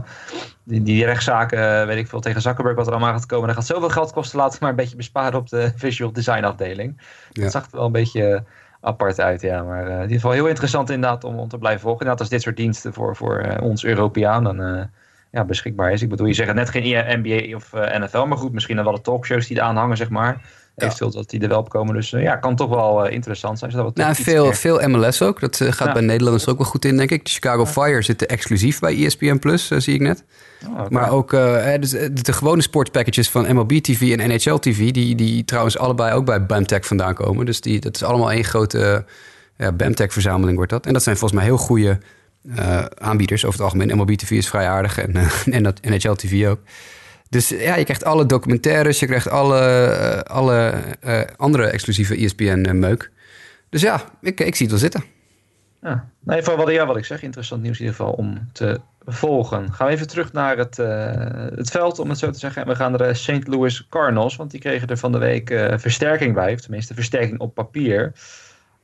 [0.62, 3.46] die, die rechtszaken, uh, weet ik veel, tegen Zuckerberg wat er allemaal gaat komen.
[3.46, 4.38] Dat gaat zoveel geld kosten.
[4.38, 7.00] Laten we maar een beetje besparen op de visual design afdeling.
[7.32, 7.42] Ja.
[7.42, 8.44] Dat zag er wel een beetje
[8.86, 9.62] apart uit, ja.
[9.62, 12.00] Maar in ieder geval heel interessant inderdaad om, om te blijven volgen.
[12.00, 14.90] Inderdaad als dit soort diensten voor, voor ons Europeanen
[15.30, 16.02] ja, beschikbaar is.
[16.02, 19.00] Ik bedoel, je zegt net geen NBA of NFL, maar goed, misschien dan wel de
[19.00, 20.40] talkshows die eraan hangen, zeg maar.
[20.76, 21.94] Eventueel dat die er wel op komen.
[21.94, 23.70] Dus uh, ja, kan toch wel uh, interessant zijn.
[23.70, 25.40] Zodat nou, veel, veel MLS ook.
[25.40, 27.24] Dat uh, gaat bij Nederlanders ook wel goed in, denk ik.
[27.24, 27.66] De Chicago.
[27.66, 30.24] Fire zitten exclusief bij ESPN Plus, zie ik net.
[30.66, 30.88] Oh.
[30.88, 31.30] Maar ook
[31.80, 34.90] dus, de gewone sportpackages van MLB TV en NHL TV...
[34.90, 37.46] die, die trouwens allebei ook bij BAMTech vandaan komen.
[37.46, 39.04] Dus die, dat is allemaal één grote
[39.56, 40.86] ja, BAMTech-verzameling wordt dat.
[40.86, 41.98] En dat zijn volgens mij heel goede
[42.98, 43.96] aanbieders over het algemeen.
[43.96, 45.14] MLB TV is vrij aardig en,
[45.56, 46.58] en dat NHL TV ook.
[47.28, 53.10] Dus ja, je krijgt alle documentaires, je krijgt alle, uh, alle uh, andere exclusieve ESPN-meuk.
[53.68, 55.04] Dus ja, ik, ik zie het wel zitten.
[55.82, 58.80] Ja, nee, voor wat, ja, wat ik zeg, interessant nieuws in ieder geval om te
[59.04, 59.72] volgen.
[59.72, 60.76] Gaan we even terug naar het,
[61.56, 62.62] het veld, om het zo te zeggen.
[62.62, 63.46] En we gaan naar de St.
[63.46, 66.52] Louis Cardinals, want die kregen er van de week versterking bij.
[66.52, 68.12] Of tenminste, versterking op papier.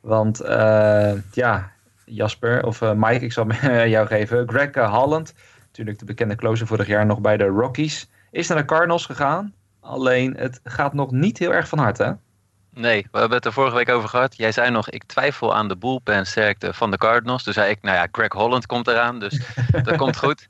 [0.01, 0.41] Want
[1.31, 1.71] ja,
[2.05, 3.47] Jasper, of Mike, ik zal
[3.95, 4.49] jou geven.
[4.49, 5.33] Greg Holland,
[5.65, 9.53] natuurlijk de bekende closer vorig jaar nog bij de Rockies is naar de Cardinals gegaan.
[9.79, 12.03] Alleen het gaat nog niet heel erg van harte.
[12.03, 12.11] Hè?
[12.81, 14.37] Nee, we hebben het er vorige week over gehad.
[14.37, 17.43] Jij zei nog, ik twijfel aan de bullpen sterkte van de Cardinals.
[17.43, 19.41] Toen zei ik, nou ja, Greg Holland komt eraan, dus
[19.83, 20.47] dat komt goed.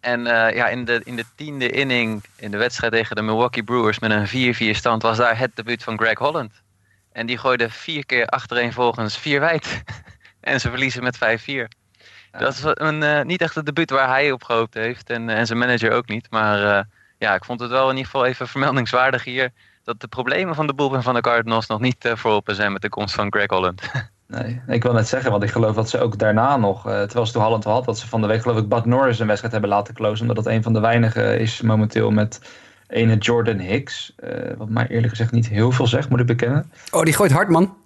[0.00, 3.62] En uh, ja, in de, in de tiende inning in de wedstrijd tegen de Milwaukee
[3.62, 6.52] Brewers met een 4-4 stand was daar het debuut van Greg Holland.
[7.12, 9.82] En die gooide vier keer achtereenvolgens vier wijd.
[10.40, 11.20] en ze verliezen met 5-4.
[11.44, 12.38] Ja.
[12.38, 15.10] Dat is een, uh, niet echt het debuut waar hij op gehoopt heeft.
[15.10, 16.30] En, en zijn manager ook niet.
[16.30, 16.82] Maar uh,
[17.22, 19.50] ja, ik vond het wel in ieder geval even vermeldingswaardig hier.
[19.84, 22.82] Dat de problemen van de bullpen van de Cardinals nog niet uh, vooropen zijn met
[22.82, 23.82] de komst van Greg Holland.
[24.26, 27.26] Nee, ik wil net zeggen, want ik geloof dat ze ook daarna nog, uh, terwijl
[27.26, 29.52] ze toen Holland had, dat ze van de week geloof ik Bud Norris een wedstrijd
[29.52, 30.20] hebben laten closen.
[30.20, 32.40] Omdat dat een van de weinigen is momenteel met
[32.88, 34.12] ene Jordan Hicks.
[34.16, 36.72] eh, wat mij eerlijk gezegd niet heel veel zegt, moet ik bekennen.
[36.90, 37.76] Oh, die gooit hard, man.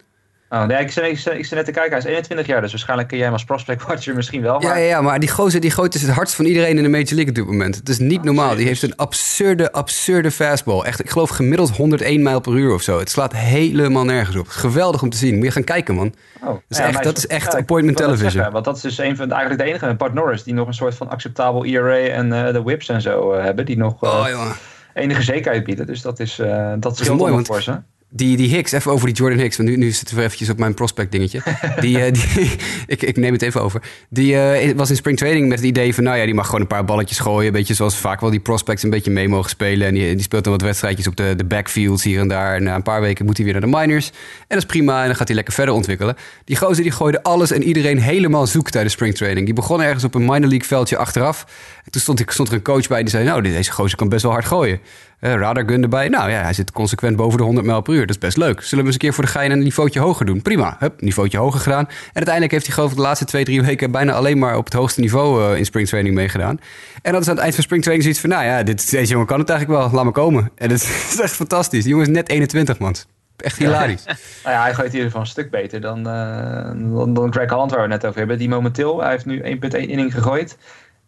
[0.51, 1.91] Oh, nee, ik zit, ik, zit, ik zit net te kijken.
[1.91, 4.61] Hij is 21 jaar, dus waarschijnlijk ken jij hem als prospect watcher misschien wel.
[4.63, 4.79] Ja, Maar...
[4.81, 7.05] ja, ja, maar die gozer die gooit dus het hardst van iedereen in de Major
[7.15, 7.77] League op dit moment.
[7.77, 8.55] Het is niet normaal.
[8.57, 10.81] Die heeft een absurde, absurde fastball.
[10.83, 12.99] Echt, ik geloof gemiddeld 101 mijl per uur of zo.
[12.99, 14.49] Het slaat helemaal nergens op.
[14.49, 15.35] Geweldig om te zien.
[15.37, 16.15] Moet je gaan kijken, man.
[16.41, 18.31] Oh, Dat is ja, echt- dat is appointment television.
[18.31, 20.75] zeggen, want dat is dus een van, eigenlijk de enige, Bart Norris, die nog een
[20.75, 23.65] soort van acceptabel ERA en eh, de whips en zo eh, hebben.
[23.67, 24.53] Die nog eh, Oh, jongen.
[24.95, 25.87] enige zekerheid bieden.
[25.87, 27.77] Dus dat is, eh dat is mooi, mooi, want- voor ze.
[28.11, 29.57] Die, die Hicks, even over die Jordan Hicks.
[29.57, 31.43] Want nu, nu zitten we eventjes op mijn prospect dingetje.
[31.81, 32.51] Die, eh, die,
[32.87, 33.83] ik, ik neem het even over.
[34.09, 36.05] Die eh, was in spring training met het idee van...
[36.05, 37.47] nou ja, die mag gewoon een paar balletjes gooien.
[37.47, 39.87] Een beetje zoals vaak wel die prospects een beetje mee mogen spelen.
[39.87, 42.55] En die, die speelt dan wat wedstrijdjes op de, de backfields hier en daar.
[42.55, 44.09] En na een paar weken moet hij weer naar de minors.
[44.09, 44.15] En
[44.49, 45.01] dat is prima.
[45.01, 46.17] En dan gaat hij lekker verder ontwikkelen.
[46.45, 49.47] Die gozer die gooide alles en iedereen helemaal zoek tijdens spring training.
[49.47, 51.47] Die begon ergens op een minor league veldje achteraf.
[51.85, 53.25] En toen stond, stond er een coach bij die zei...
[53.25, 54.81] nou, deze gozer kan best wel hard gooien.
[55.21, 56.09] Eh radar gun erbij.
[56.09, 58.01] Nou ja, hij zit consequent boven de 100 mijl per uur.
[58.01, 58.61] Dat is best leuk.
[58.61, 60.43] Zullen we eens een keer voor de gein een niveautje hoger doen?
[60.43, 60.77] Prima.
[60.79, 61.87] Hup, niveautje hoger gedaan.
[61.89, 63.91] En uiteindelijk heeft hij geloof de laatste twee, drie weken...
[63.91, 66.61] bijna alleen maar op het hoogste niveau eh, in springtraining meegedaan.
[67.03, 68.31] En dat is aan het eind van springtraining zoiets van...
[68.31, 69.91] nou ja, dit, deze jongen kan het eigenlijk wel.
[69.91, 70.51] Laat me komen.
[70.55, 71.83] En dat is, echt fantastisch.
[71.83, 72.95] Die jongen is net 21, man.
[73.37, 74.05] Echt hilarisch.
[74.45, 77.71] Nou ja, hij gooit in ieder geval een stuk beter dan, eh, dan, Greg Hunt,
[77.71, 78.39] waar we net over hebben.
[78.39, 80.57] Die momenteel, hij heeft nu 1,1 inning gegooid.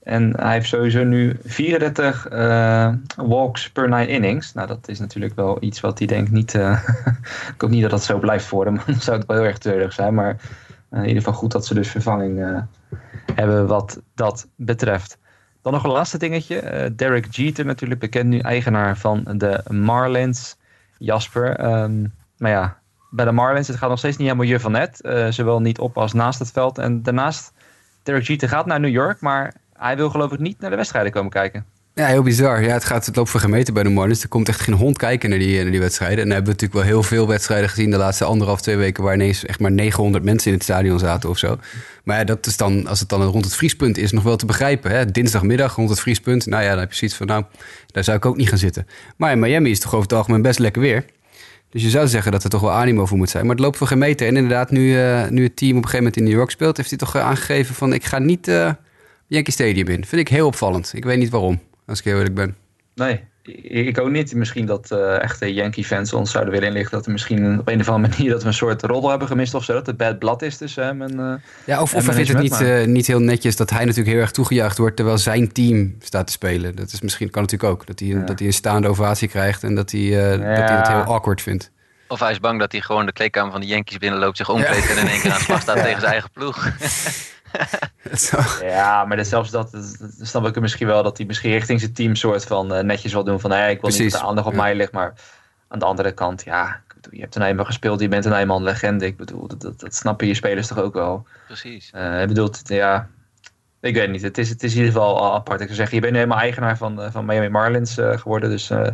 [0.09, 4.53] En hij heeft sowieso nu 34 eh, walks per 9 innings.
[4.53, 6.55] Nou, dat is natuurlijk wel iets wat hij denkt niet...
[6.55, 6.89] eh,
[7.55, 8.65] ik hoop niet dat dat zo blijft voor.
[8.65, 10.15] Dan zou het wel heel erg treurig zijn.
[10.15, 10.37] Maar
[10.91, 12.65] eh, in ieder geval goed dat ze dus vervanging
[13.35, 15.19] hebben wat dat betreft.
[15.63, 16.93] Dan nog een laatste dingetje.
[16.97, 20.57] Derek Jeter natuurlijk bekend nu eigenaar van de Marlins.
[20.99, 21.57] Jasper.
[21.57, 22.05] ehm,
[22.37, 22.79] maar ja,
[23.11, 25.01] bij de Marlins, het gaat nog steeds niet helemaal je van net.
[25.31, 26.79] Zowel niet op als naast het veld.
[26.79, 27.53] En daarnaast,
[28.03, 31.13] Derek Jeter gaat naar New York, maar hij wil geloof ik niet naar de wedstrijden
[31.13, 31.65] komen kijken.
[31.99, 32.63] Ja, heel bizar.
[32.63, 34.23] Ja, het gaat het loopt voor gemeten bij de Marlins.
[34.23, 36.19] Er komt echt geen hond kijken naar die, naar die wedstrijden.
[36.19, 39.03] En dan hebben we natuurlijk wel heel veel wedstrijden gezien de laatste anderhalf, twee weken...
[39.03, 41.59] waar ineens echt maar 900 mensen in het stadion zaten of zo.
[42.05, 44.47] Maar ja, dat is dan, als het dan rond het vriespunt is, nog wel te
[44.47, 44.91] begrijpen.
[44.91, 45.11] Hè?
[45.11, 46.47] Dinsdagmiddag rond het vriespunt.
[46.47, 47.45] Nou ja, dan heb je zoiets van, nou,
[47.87, 48.87] daar zou ik ook niet gaan zitten.
[49.17, 51.05] Maar in Miami is het toch over het algemeen best lekker weer.
[51.71, 53.47] Dus je zou zeggen dat er toch wel animo voor moet zijn.
[53.47, 54.27] Maar het loopt voor geen meter.
[54.27, 56.77] En inderdaad, nu, eh, nu het team op een gegeven moment in New York speelt...
[56.77, 58.71] heeft hij toch eh, aangegeven van, ik ga niet eh
[59.29, 60.05] Yankee Stadium in.
[60.05, 60.93] Vind ik heel opvallend.
[60.95, 62.57] Ik weet niet waarom, als ik heel eerlijk ben.
[62.95, 63.21] Nee,
[63.63, 64.35] ik ook niet.
[64.35, 67.89] Misschien dat eh, echte Yankee-fans ons zouden willen inlichten dat er misschien op een of
[67.89, 69.73] andere manier dat we een soort roddel hebben gemist of zo.
[69.73, 71.21] Dat het bad blood is tussen hem en...
[71.21, 71.35] eh,
[71.67, 74.21] Ja, of, of hij vindt het niet, eh, niet heel netjes dat hij natuurlijk heel
[74.21, 76.77] erg toegejuicht wordt terwijl zijn team staat te spelen.
[76.77, 77.87] Dat is misschien kan natuurlijk ook.
[77.87, 78.21] Dat hij, Ja.
[78.21, 81.43] dat hij een staande ovatie krijgt en dat hij, eh, dat hij het heel awkward
[81.43, 81.71] vindt.
[82.11, 84.91] Of hij is bang dat hij gewoon de kleedkamer van de Yankees binnenloopt, zich omkleedt
[84.91, 85.83] en in één keer aan de slag staat Ja.
[85.83, 86.67] tegen zijn eigen ploeg.
[88.63, 89.71] Ja, maar zelfs dat,
[90.21, 91.03] snap ik hem misschien wel.
[91.03, 93.41] Dat hij misschien richting zijn team soort van eh, netjes wil doen.
[93.41, 94.61] Van nee, ik wil niet dat de aandacht op ja.
[94.61, 94.93] mij ligt.
[94.93, 95.13] Maar
[95.69, 98.01] aan de andere kant, ja, ik bedoel, je hebt een eenmaal gespeeld.
[98.01, 99.07] Je bent een eenmaal een legende.
[99.07, 101.27] Ik bedoel, dat, dat, dat snappen je spelers toch ook wel.
[101.47, 101.91] Precies.
[101.93, 103.09] Eh ik bedoel, ja,
[103.81, 104.23] ik weet niet.
[104.23, 105.61] Het is, het is in ieder geval al apart.
[105.61, 108.51] Ik zou zeggen, je bent nu helemaal eigenaar van, eh, van Miami Marlins eh, geworden.
[108.51, 108.87] Dus eh,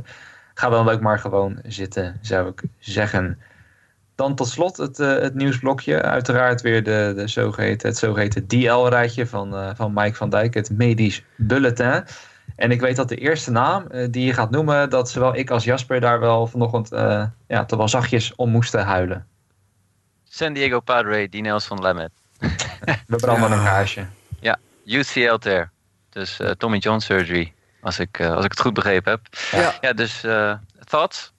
[0.54, 3.38] ga dan ook maar gewoon zitten, zou ik zeggen.
[4.14, 6.02] Dan tot slot het, eh, het nieuwsblokje.
[6.02, 10.70] Uiteraard weer de, de zogeheten, het zogeheten DL-rijtje van, eh, van Mike van Dijk, het
[10.70, 12.04] medisch bulletin.
[12.56, 15.50] En ik weet dat de eerste naam eh, die je gaat noemen, dat zowel ik
[15.50, 19.26] als Jasper daar wel vanochtend eh, ja, toch wel zachtjes om moesten huilen.
[20.28, 22.12] San Diego Padre, Dinels van Lemmet.
[23.06, 23.56] We branden Ja.
[23.56, 24.06] een kaarsje.
[24.86, 25.70] UCL tear.
[26.10, 27.52] Dus eh, Tommy John surgery.
[27.80, 29.20] Als ik, eh, als ik het goed begrepen heb.
[29.50, 29.74] Ja.
[29.80, 31.32] Ja, dus eh thoughts?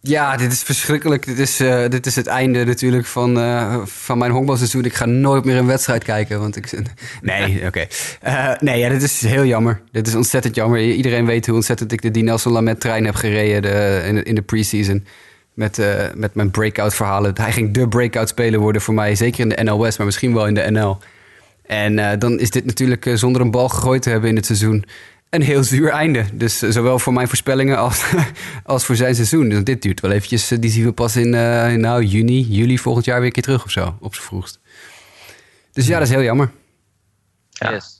[0.00, 1.26] Ja, dit is verschrikkelijk.
[1.26, 4.84] Dit is, eh, dit is het einde natuurlijk van, eh, van mijn honkbalseizoen.
[4.84, 6.40] Ik ga nooit meer een wedstrijd kijken.
[6.40, 6.70] Want ik,
[7.22, 7.86] nee, oké.
[8.20, 9.80] Eh, nee, ja, dit is heel jammer.
[9.92, 10.80] Dit is ontzettend jammer.
[10.80, 14.22] Iedereen weet hoe ontzettend ik de Die Nelson Lamet trein heb gereden de, in, de-
[14.22, 15.06] in de preseason.
[15.54, 15.80] Met,
[16.14, 17.32] met mijn breakout verhalen.
[17.40, 19.14] Hij ging de breakout speler worden voor mij.
[19.14, 20.98] Zeker in de NL West, maar misschien wel in de NL.
[21.66, 24.84] En dan is dit natuurlijk zonder een bal gegooid te hebben in het seizoen
[25.30, 26.24] een heel zuur einde.
[26.32, 28.04] Dus eh, zowel voor mijn voorspellingen als,
[28.64, 29.48] als voor zijn seizoen.
[29.48, 30.50] Dus dit duurt wel eventjes.
[30.50, 33.42] eh, die zien we pas in eh, nou, juni, juli volgend jaar weer een keer
[33.42, 33.96] terug of zo.
[34.00, 34.60] Op z'n vroegst.
[35.72, 36.50] Dus ja, dat is heel jammer.
[37.50, 37.72] Ja.
[37.72, 37.97] Yes.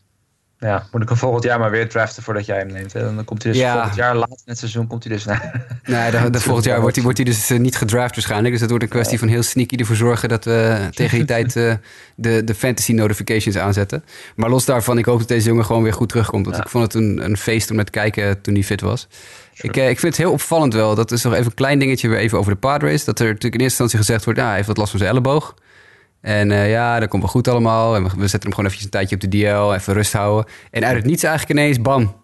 [0.60, 2.92] Ja, moet ik hem volgend jaar maar weer draften voordat jij hem neemt.
[2.92, 3.14] Hè?
[3.14, 3.72] Dan komt hij dus Ja.
[3.72, 5.66] volgend jaar, laat in het seizoen, komt hij dus naar...
[5.84, 8.50] Nee, de, de volgend jaar wordt hij, wordt hij dus eh, niet gedraft waarschijnlijk.
[8.50, 10.28] Dus dat wordt een kwestie van heel sneaky ervoor zorgen...
[10.28, 11.72] dat we tegen die tijd eh,
[12.14, 14.04] de, de fantasy notifications aanzetten.
[14.36, 16.44] Maar los daarvan, ik hoop dat deze jongen gewoon weer goed terugkomt.
[16.44, 16.62] Want Ja.
[16.62, 19.08] ik vond het een, een feest om naar te kijken toen hij fit was.
[19.60, 20.94] Ik, eh, ik vind het heel opvallend wel.
[20.94, 23.04] Dat is nog even een klein dingetje weer even over de Padres.
[23.04, 24.38] Dat er natuurlijk in eerste instantie gezegd wordt...
[24.40, 25.54] Ja, hij heeft wat last van zijn elleboog.
[26.20, 27.96] En eh, ja, dat komt wel goed allemaal.
[27.96, 29.74] En we, we zetten hem gewoon eventjes een tijdje op de DL.
[29.74, 30.52] Even rust houden.
[30.70, 32.16] En uit het niets eigenlijk ineens, bam.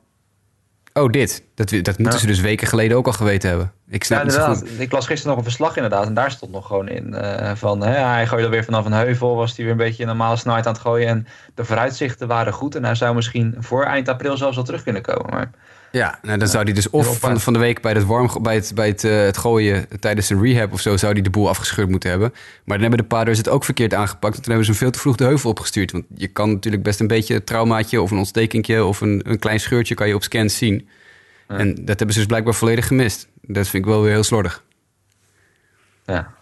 [0.92, 1.44] Oh, dit.
[1.54, 2.18] Dat, dat moeten Ja.
[2.18, 3.72] ze dus weken geleden ook al geweten hebben.
[3.88, 4.58] Ik Ja, snap zo inderdaad.
[4.58, 4.80] goed.
[4.80, 6.06] Ik las gisteren nog een verslag inderdaad.
[6.06, 7.80] En daar stond nog gewoon in eh, van...
[7.80, 9.36] Hè, hij gooide weer vanaf een heuvel.
[9.36, 11.08] Was hij weer een beetje een normale snelheid aan het gooien.
[11.08, 12.74] En de vooruitzichten waren goed.
[12.74, 15.30] En hij zou misschien voor eind april zelfs wel terug kunnen komen.
[15.30, 15.50] Maar
[15.94, 18.54] Ja, nou, dan zou hij dus of van, van de week bij het, warm, bij
[18.54, 20.96] het, bij het, eh, het gooien tijdens de rehab of zo...
[20.96, 22.30] zou hij de boel afgescheurd moeten hebben.
[22.30, 24.32] Maar dan hebben de paders het ook verkeerd aangepakt.
[24.32, 25.92] Want toen hebben ze hem veel te vroeg de heuvel opgestuurd.
[25.92, 28.84] Want je kan natuurlijk best een beetje een traumaatje of een ontstekingje...
[28.84, 30.88] of een, een klein scheurtje kan je op scans zien.
[31.48, 31.56] Ja.
[31.56, 33.28] En dat hebben ze dus blijkbaar volledig gemist.
[33.40, 34.64] Dat vind ik wel weer heel slordig.
[36.04, 36.32] ja.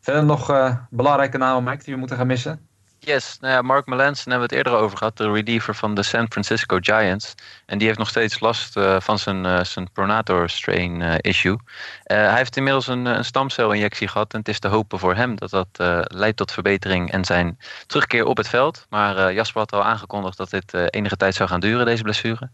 [0.00, 2.66] Verder nog eh, belangrijke namen, Mike, die we moeten gaan missen?
[3.04, 6.26] Yes, nou Mark Melanson hebben we het eerder over gehad, de reliever van de San
[6.30, 7.34] Francisco Giants.
[7.66, 11.56] En die heeft nog steeds last eh, van zijn, eh, zijn pronator strain eh, issue.
[12.02, 15.50] Hij heeft inmiddels een, een stamcelinjectie gehad en het is te hopen voor hem dat
[15.50, 15.68] dat
[16.04, 18.86] leidt tot verbetering en zijn terugkeer op het veld.
[18.88, 22.50] Maar Jasper had al aangekondigd dat dit enige tijd zou gaan duren, deze blessure.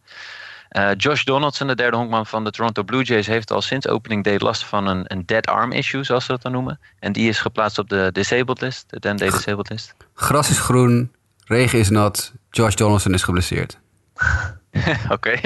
[0.68, 4.24] Eh, Josh Donaldson, de derde honkman van de Toronto Blue Jays, heeft al sinds opening
[4.24, 6.80] day last van een, een dead arm issue, zoals ze dat dan noemen.
[6.98, 9.94] En die is geplaatst op de disabled list, de 10-day disabled list.
[10.14, 11.12] Gras is groen,
[11.44, 13.78] regen is nat, Josh Donaldson is geblesseerd.
[15.08, 15.38] Oké,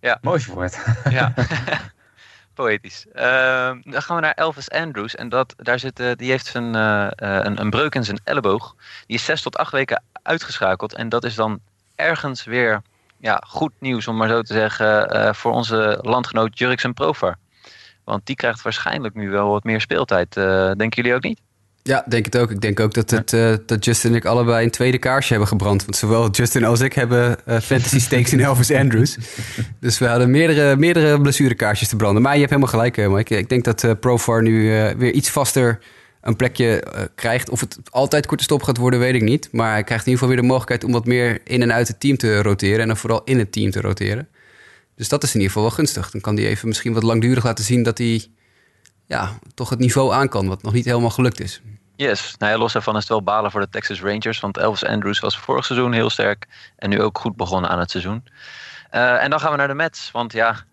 [0.00, 0.18] ja.
[0.20, 0.78] Mooi woord.
[1.10, 1.34] ja.
[2.54, 3.06] Poëtisch.
[3.12, 5.14] Ehm, dan gaan we naar Elvis Andrews.
[5.14, 8.20] En dat, daar zit, eh, die heeft zijn, eh, eh, een, een breuk in zijn
[8.24, 8.74] elleboog.
[9.06, 10.94] Die is zes tot acht weken uitgeschakeld.
[10.94, 11.60] En dat is dan
[11.94, 12.82] ergens weer
[13.20, 17.36] ja, goed nieuws, om maar zo te zeggen, eh, voor onze landgenoot Juriksen Profar.
[18.04, 20.36] Want die krijgt waarschijnlijk nu wel wat meer speeltijd.
[20.36, 20.44] Eh,
[20.76, 21.40] denken jullie ook niet?
[21.82, 22.50] Ja, denk het ook.
[22.50, 25.48] Ik denk ook dat, het, eh, dat Justin en ik allebei een tweede kaarsje hebben
[25.48, 25.84] gebrand.
[25.84, 29.16] Want zowel Justin als ik hebben fantasy stakes in Elvis Andrews.
[29.80, 32.22] Dus we hadden meerdere, meerdere blessurekaarsjes te branden.
[32.22, 33.36] Maar je hebt helemaal gelijk, Mike.
[33.36, 34.62] Ik denk dat Profar nu
[34.96, 35.78] weer iets vaster
[36.20, 37.50] een plekje eh, krijgt.
[37.50, 39.48] Of het altijd korte stop gaat worden, weet ik niet.
[39.52, 41.88] Maar hij krijgt in ieder geval weer de mogelijkheid om wat meer in en uit
[41.88, 42.80] het team te roteren.
[42.80, 44.28] En dan vooral in het team te roteren.
[44.96, 46.10] Dus dat is in ieder geval wel gunstig.
[46.10, 48.26] Dan kan hij even misschien wat langdurig laten zien dat hij
[49.06, 50.48] ja, toch het niveau aan kan.
[50.48, 51.60] Wat nog niet helemaal gelukt is.
[51.96, 54.40] Yes, nou ja, los daarvan is het wel balen voor de Texas Rangers.
[54.40, 56.46] Want Elvis Andrews was vorig seizoen heel sterk.
[56.76, 58.24] En nu ook goed begonnen aan het seizoen.
[58.90, 60.10] Eh, en dan gaan we naar de Mets.
[60.10, 60.64] Want ja,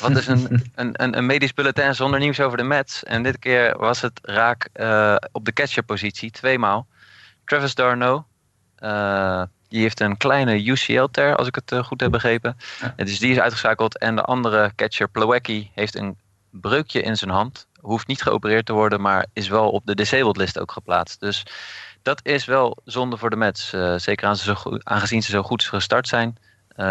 [0.00, 3.04] wat is een, een, een, een medisch bulletin zonder nieuws over de Mets?
[3.04, 6.86] En dit keer was het raak eh, op de catcherpositie, tweemaal.
[7.44, 8.24] Travis d'Arnaud,
[8.76, 12.56] eh, die heeft een kleine UCL-ter, als ik het eh, goed heb begrepen.
[12.96, 13.98] En dus die is uitgeschakeld.
[13.98, 16.18] En de andere catcher, Plawecki, heeft een
[16.50, 17.66] breukje in zijn hand.
[17.80, 21.20] Hoeft niet geopereerd te worden, maar is wel op de disabled list ook geplaatst.
[21.20, 21.46] Dus
[22.02, 23.74] dat is wel zonde voor de Mets.
[23.96, 24.28] zeker
[24.82, 26.36] aangezien ze zo goed gestart zijn.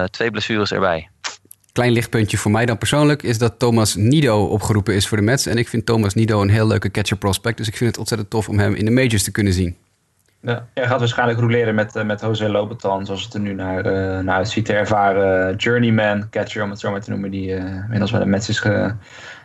[0.10, 1.10] Twee blessures erbij.
[1.72, 5.46] Klein lichtpuntje voor mij dan persoonlijk is dat Thomas Nido opgeroepen is voor de Mets.
[5.46, 7.58] En ik vind Thomas Nido een heel leuke catcher prospect.
[7.58, 9.76] Dus ik vind het ontzettend tof om hem in de majors te kunnen zien.
[10.42, 13.86] Ja, hij gaat waarschijnlijk roleren met, eh, met José Lobaton, zoals het er nu naar,
[13.86, 14.66] eh naar uitziet.
[14.66, 18.26] De ervaren journeyman catcher, om het zo maar te noemen, die eh, inmiddels bij de
[18.26, 18.60] Mets is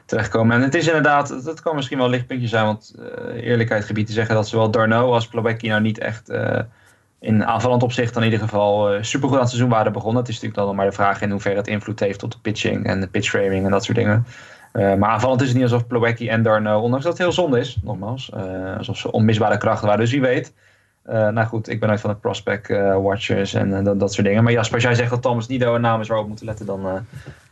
[0.06, 0.56] terechtgekomen.
[0.56, 2.94] En het is inderdaad, dat kan misschien wel een lichtpuntje zijn, want
[3.36, 6.28] eerlijkheid gebied te zeggen dat zowel Darno als Plawecki nou niet echt
[7.24, 10.20] in aanvallend opzicht in ieder geval eh, supergoed aan het seizoen waren begonnen.
[10.20, 12.38] Het is natuurlijk dan nog maar de vraag in hoeverre het invloed heeft op de
[12.42, 14.26] pitching en de pitchframing en dat soort dingen.
[14.72, 17.58] Eh, maar aanvallend is het niet alsof Plawecki en Darno, ondanks dat het heel zonde
[17.58, 20.02] is, nogmaals, eh, alsof ze onmisbare krachten waren.
[20.02, 20.52] Dus wie weet.
[21.02, 22.68] Eh, nou goed, ik ben uit van de prospect
[23.02, 24.42] watchers en dat, dat soort dingen.
[24.42, 26.66] Maar Jasper, als jij zegt dat Thomas Nido een naam is waarop we moeten letten,
[26.66, 26.94] dan eh,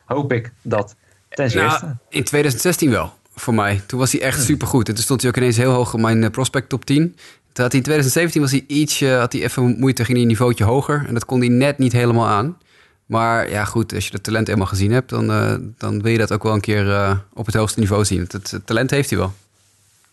[0.05, 0.97] hoop ik dat
[1.29, 1.97] ten Nou, eerste.
[2.09, 3.83] in 2016 wel, voor mij.
[3.87, 4.89] Toen was hij echt supergoed.
[4.89, 7.17] En toen stond hij ook ineens heel hoog op mijn prospect top 10.
[7.53, 10.33] Toen had hij in 2017 was hij ietsje, had hij even moeite, ging hij een
[10.33, 11.05] niveautje hoger.
[11.07, 12.59] En dat kon hij net niet helemaal aan.
[13.07, 16.19] Maar ja, goed, als je het talent eenmaal gezien hebt, dan, eh, dan wil je
[16.19, 18.21] dat ook wel een keer eh, op het hoogste niveau zien.
[18.21, 19.33] Het, het talent heeft hij wel.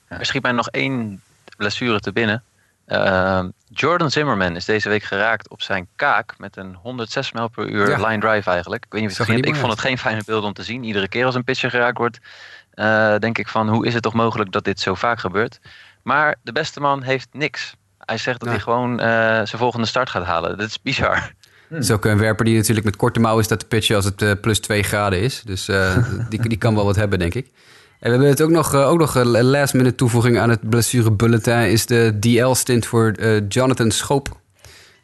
[0.08, 1.22] Er schiet mij nog één
[1.58, 2.44] blessure te binnen.
[2.86, 7.70] Eh, Jordan Zimmerman is deze week geraakt op zijn kaak met een 106 mijl per
[7.70, 8.08] uur Ja.
[8.08, 8.86] line drive eigenlijk.
[8.86, 9.54] Ik weet niet of je het gezien.
[9.54, 10.84] Ik vond het geen fijne beeld om te zien.
[10.84, 12.20] Iedere keer als een pitcher geraakt wordt,
[12.72, 15.60] eh, denk ik van hoe is het toch mogelijk dat dit zo vaak gebeurt.
[16.10, 17.76] Maar de beste man heeft niks.
[17.98, 18.54] Hij zegt dat Ja.
[18.56, 20.58] hij gewoon eh, zijn volgende start gaat halen.
[20.58, 21.34] Dat is bizar.
[21.70, 24.22] Het is ook een werper die natuurlijk met korte mouwen staat te pitchen als het
[24.22, 25.42] eh, plus 2 graden is.
[25.46, 25.98] Dus eh,
[26.30, 27.46] die, die kan wel wat hebben, denk ik.
[27.46, 27.52] En
[28.00, 31.12] we hebben het ook nog, eh, ook nog een last minute toevoeging aan het blessure
[31.12, 31.72] bulletin...
[31.72, 34.38] is de DL-stint voor eh, Jonathan Schoop.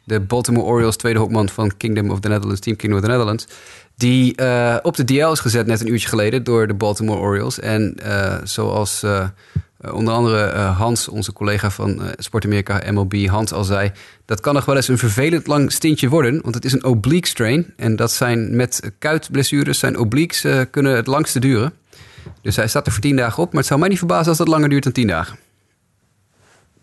[0.04, 3.46] De Baltimore Orioles tweede hokman van Kingdom of the Netherlands, Team Kingdom of the Netherlands.
[3.96, 7.60] Die eh, op de DL is gezet net een uurtje geleden door de Baltimore Orioles.
[7.60, 9.04] En eh, zoals
[9.92, 13.92] onder andere eh, Hans, onze collega van eh Sport Amerika MLB, Hans al zei...
[14.24, 17.28] dat kan nog wel eens een vervelend lang stintje worden, want het is een oblique
[17.28, 17.72] strain.
[17.76, 21.72] En dat zijn met kuitblessures, zijn obliques eh, kunnen het langste duren.
[22.42, 24.38] Dus hij staat er voor tien dagen op, maar het zou mij niet verbazen als
[24.38, 25.38] dat langer duurt dan tien dagen.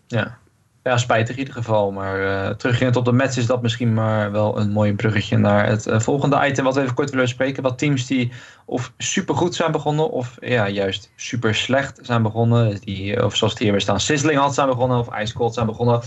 [0.06, 0.38] Ja.
[0.84, 1.92] Ja, spijtig in ieder geval.
[1.92, 5.66] Maar uh, teruggaand op de match is dat misschien maar wel een mooi bruggetje naar
[5.66, 7.62] het uh, volgende item wat we even kort willen bespreken.
[7.62, 8.32] Wat teams die
[8.64, 12.80] of super goed zijn begonnen of ja, juist super slecht zijn begonnen.
[12.80, 15.66] Die, of zoals het hier weer staan, sizzling had zijn begonnen of ice cold zijn
[15.66, 16.00] begonnen.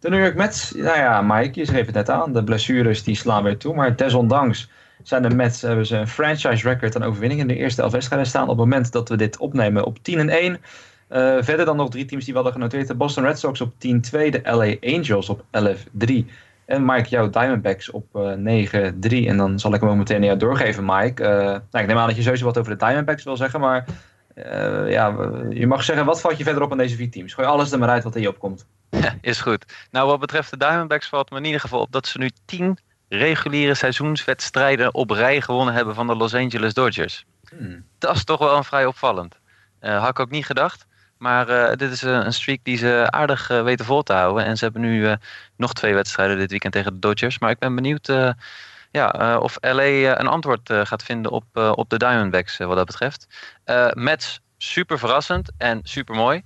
[0.00, 2.32] De New York Mets, nou ja, Mike, je schreef het net aan.
[2.32, 3.74] De blessures die slaan weer toe.
[3.74, 4.68] Maar desondanks
[5.02, 8.28] zijn de Mets, hebben ze een franchise record aan overwinningen in de eerste elf wedstrijden
[8.28, 8.42] staan.
[8.42, 10.60] Op het moment dat we dit opnemen op 10 en 1.
[11.14, 12.88] Uh, verder dan nog drie teams die we hadden genoteerd.
[12.88, 13.76] De Boston Red Sox op 10-2,
[14.10, 15.44] de LA Angels op 11-3.
[16.66, 19.28] En Mike, jouw Diamondbacks op uh, 9-3.
[19.28, 21.22] En dan zal ik hem ook meteen jou doorgeven, Mike.
[21.22, 23.60] Uh, nou, ik neem aan dat je sowieso wat over de Diamondbacks wil zeggen.
[23.60, 23.84] Maar
[24.88, 25.16] ja,
[25.50, 27.34] je mag zeggen, wat valt je verder op aan deze vier teams?
[27.34, 28.66] Gooi alles er maar uit wat er je opkomt.
[28.90, 29.86] Ja, is goed.
[29.90, 32.78] Nou, wat betreft de Diamondbacks valt me in ieder geval op dat ze nu 10
[33.08, 37.24] reguliere seizoenswedstrijden op rij gewonnen hebben van de Los Angeles Dodgers.
[37.56, 37.84] Hmm.
[37.98, 39.40] Dat is toch wel een vrij opvallend.
[39.80, 40.86] had ik ook niet gedacht.
[41.18, 44.44] Maar uh, dit is een streak die ze aardig uh, weten vol te houden.
[44.44, 45.16] En ze hebben nu
[45.56, 47.38] nog twee wedstrijden dit weekend tegen de Dodgers.
[47.38, 48.12] Maar ik ben benieuwd
[48.90, 53.26] ja, of LA een antwoord gaat vinden op, op de Diamondbacks wat dat betreft.
[53.92, 56.42] Mets, super verrassend en super mooi.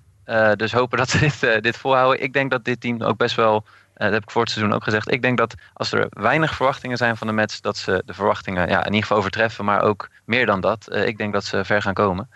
[0.57, 2.23] dus hopen dat ze dit, dit volhouden.
[2.23, 4.85] Ik denk dat dit team ook best wel, dat heb ik voor het seizoen ook
[4.85, 5.11] gezegd.
[5.11, 8.69] Ik denk dat als er weinig verwachtingen zijn van de Mets, dat ze de verwachtingen
[8.69, 9.65] ja, in ieder geval overtreffen.
[9.65, 10.95] Maar ook meer dan dat.
[10.95, 12.29] ik denk dat ze ver gaan komen.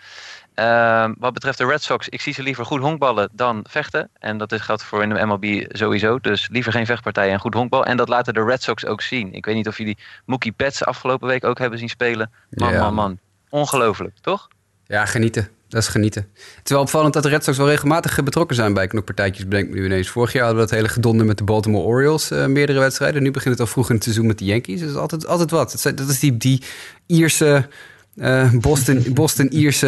[0.55, 4.09] Uh, wat betreft de Red Sox, ik zie ze liever goed honkballen dan vechten.
[4.19, 6.19] En dat is, geldt voor in de MLB sowieso.
[6.19, 7.85] Dus liever geen vechtpartijen en goed honkbal.
[7.85, 9.33] En dat laten de Red Sox ook zien.
[9.33, 12.31] Ik weet niet of jullie Mookie Betts afgelopen week ook hebben zien spelen.
[12.49, 13.19] Man, man, man.
[13.49, 14.47] Ongelooflijk, toch?
[14.85, 15.49] Ja, genieten.
[15.67, 16.27] Dat is genieten.
[16.33, 19.47] Het is wel opvallend dat de Red Sox wel regelmatig betrokken zijn bij knokpartijtjes.
[19.47, 20.09] Bedenk me nu ineens.
[20.09, 22.31] Vorig jaar hadden we dat hele gedonder met de Baltimore Orioles.
[22.31, 23.23] Uh, meerdere wedstrijden.
[23.23, 24.79] Nu begint het al vroeg in het seizoen met de Yankees.
[24.79, 25.81] Dat is altijd, altijd wat.
[25.95, 26.63] Dat is die, die
[27.05, 27.67] Ierse
[28.15, 29.87] uh, Boston, Boston Ierse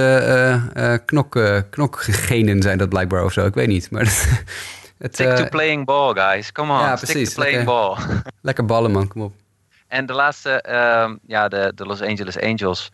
[0.77, 3.45] uh, uh, knok, knokgenen zijn dat blijkbaar of zo.
[3.45, 3.91] Ik weet niet.
[3.91, 4.01] Maar
[4.97, 6.51] het, Stick to playing ball, guys.
[6.51, 6.79] Come on.
[6.79, 7.97] Ja, Stick to playing ball.
[8.41, 9.07] Lekker ballen, man.
[9.07, 9.33] Kom op.
[9.87, 12.91] En de laatste, uh, ja, de, de Los Angeles Angels.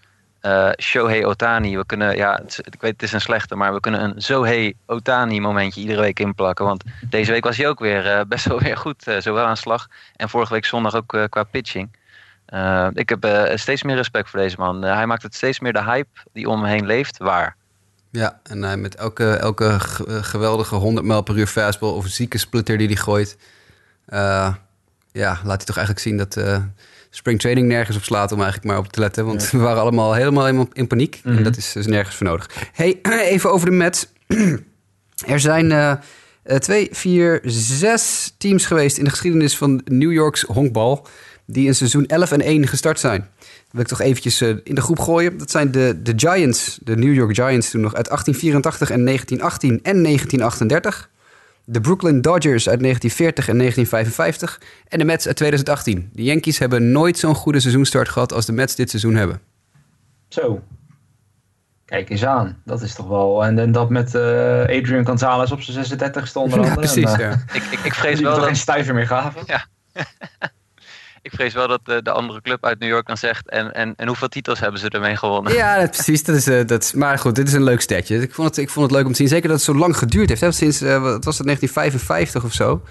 [0.82, 1.78] Shohei Otani.
[1.78, 4.74] We kunnen, ja, het, ik weet het is een slechte, maar we kunnen een Zohei
[4.86, 6.66] Otani momentje iedere week inplakken.
[6.66, 9.04] Want deze week was hij ook weer best wel weer goed.
[9.20, 11.90] zowel aan slag en vorige week zondag ook qua pitching.
[12.52, 14.86] Uh, ik heb uh, steeds meer respect voor deze man.
[14.86, 17.56] Uh, hij maakt het steeds meer de hype die om hem heen leeft waar.
[18.10, 19.76] Ja, en met elke, elke
[20.22, 23.38] geweldige 100 mijl per uur fastball of zieke splitter die hij gooit.
[25.12, 26.64] ja, laat hij toch eigenlijk zien dat
[27.10, 29.26] spring training nergens op slaat om eigenlijk maar op te letten.
[29.26, 31.20] Want we waren allemaal helemaal in paniek.
[31.24, 31.44] En mhm.
[31.44, 32.50] dat is dus nergens voor nodig.
[32.74, 33.00] Hey,
[33.34, 34.08] even over de Mets.
[35.34, 36.00] er zijn
[36.60, 41.08] twee, vier, zes teams geweest in de geschiedenis van New Yorks honkbal
[41.46, 43.20] die in seizoen 11 en 1 gestart zijn.
[43.40, 45.38] Dat wil ik toch eventjes uh, in de groep gooien.
[45.38, 49.70] Dat zijn de, de Giants, de New York Giants toen nog uit 1884 en 1918
[49.84, 51.10] en 1938.
[51.66, 54.62] De Brooklyn Dodgers uit 1940 en 1955.
[54.88, 56.10] En de Mets uit 2018.
[56.14, 59.42] De Yankees hebben nooit zo'n goede seizoenstart gehad als de Mets dit seizoen hebben.
[60.28, 60.62] Zo.
[61.86, 62.62] Kijk eens aan.
[62.66, 63.44] Dat is toch wel...
[63.44, 64.22] En, en dat met uh,
[64.62, 66.88] Adrian Gonzalez op zijn 36 stond onder andere.
[66.88, 67.44] Ja, precies, en, uh, ja.
[67.54, 68.46] ik, ik, ik vrees wel dat...
[68.46, 69.42] geen stuiver meer gaven.
[69.46, 69.66] Ja.
[71.22, 73.50] ik vrees wel dat de, de, andere club uit New York dan zegt.
[73.50, 75.54] En, en, en hoeveel titels hebben ze ermee gewonnen?
[75.54, 76.24] Ja, precies.
[76.24, 78.22] Dat is, uh, dat maar goed, dit is een leuk statje.
[78.22, 79.28] Ik vond, het, ik vond het leuk om te zien.
[79.28, 80.42] Zeker dat het zo lang geduurd heeft.
[80.42, 80.52] Hè?
[80.52, 82.82] Sinds, uh, wat was het, 1955 of zo.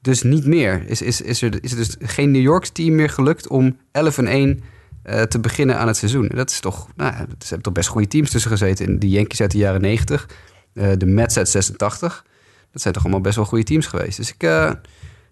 [0.00, 0.82] Dus niet meer.
[0.86, 4.18] Is, is, is, er, is er dus geen New York team meer gelukt om 11
[4.18, 4.62] en 1
[5.04, 6.30] uh, te beginnen aan het seizoen.
[6.34, 8.98] Dat is toch, nou, ze hebben toch best goede teams tussen gezeten.
[8.98, 10.28] De Yankees uit de jaren 90,
[10.72, 12.24] de Mets uit 86.
[12.72, 14.16] Dat zijn toch allemaal best wel goede teams geweest.
[14.16, 14.42] Dus ik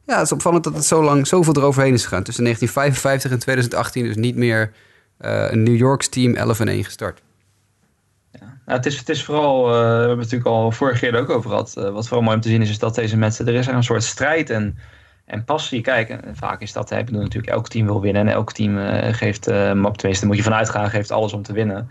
[0.06, 2.22] ja, het is opvallend dat het zo lang zoveel eroverheen is gegaan.
[2.22, 4.72] Tussen 1955 en 2018 dus niet meer
[5.20, 7.22] uh, een New Yorks team 11 en 1 gestart.
[8.30, 8.40] Ja.
[8.40, 11.30] Nou, het, is, het is vooral, uh, we hebben het natuurlijk al vorige keer ook
[11.30, 11.74] over gehad.
[11.78, 13.84] Uh, wat vooral mooi om te zien is, is dat deze mensen, er is een
[13.84, 14.78] soort strijd en,
[15.24, 15.80] en passie.
[15.80, 18.26] Kijk, en vaak is dat, hè, ik bedoel natuurlijk, elk team wil winnen.
[18.26, 18.78] En elk team
[19.14, 19.46] geeft,
[19.84, 21.88] op tenminste moet je vanuit gaan, geeft alles om te winnen.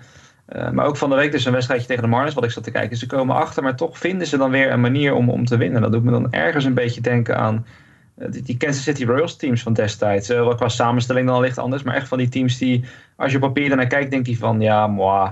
[0.71, 2.71] maar ook van de week dus een wedstrijdje tegen de Marlins, wat ik zat te
[2.71, 2.97] kijken.
[2.97, 5.81] Ze komen achter, maar toch vinden ze dan weer een manier om, om te winnen.
[5.81, 7.71] Dat doet me dan ergens een beetje denken aan eh,
[8.15, 10.29] die Kansas City Royals teams van destijds.
[10.29, 11.83] Uh, wat qua samenstelling dan licht anders.
[11.83, 12.83] Maar echt van die teams die,
[13.15, 15.31] als je op papier ernaar kijkt, denk je van ja, moi,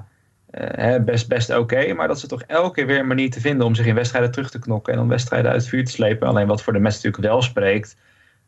[0.78, 1.94] uh, best, best oké.
[1.94, 4.32] maar dat ze toch elke keer weer een manier te vinden om zich in wedstrijden
[4.32, 4.94] terug te knokken.
[4.94, 6.28] En om wedstrijden uit het vuur te slepen.
[6.28, 7.98] Alleen wat voor de Mets natuurlijk wel spreekt.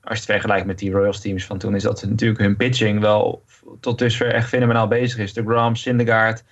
[0.03, 2.99] Als je het vergelijkt met die Royals teams van toen, is dat natuurlijk hun pitching
[2.99, 3.43] wel
[3.79, 5.33] tot dusver echt fenomenaal bezig is.
[5.33, 6.43] De Gram, Syndergaard.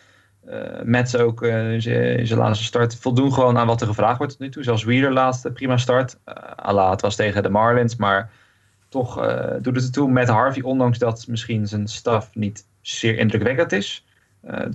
[0.49, 4.31] Uh, Mets ook uh, in zijn laatste start voldoen gewoon aan wat er gevraagd wordt
[4.31, 4.63] tot nu toe.
[4.63, 6.17] Zelfs Wheeler laatste prima start.
[6.25, 8.29] Uh, ala, het was tegen de Marlins, maar
[8.87, 9.15] toch
[9.61, 10.61] doet het ertoe met Harvey.
[10.61, 14.05] Ondanks dat misschien zijn staf niet zeer indrukwekkend is.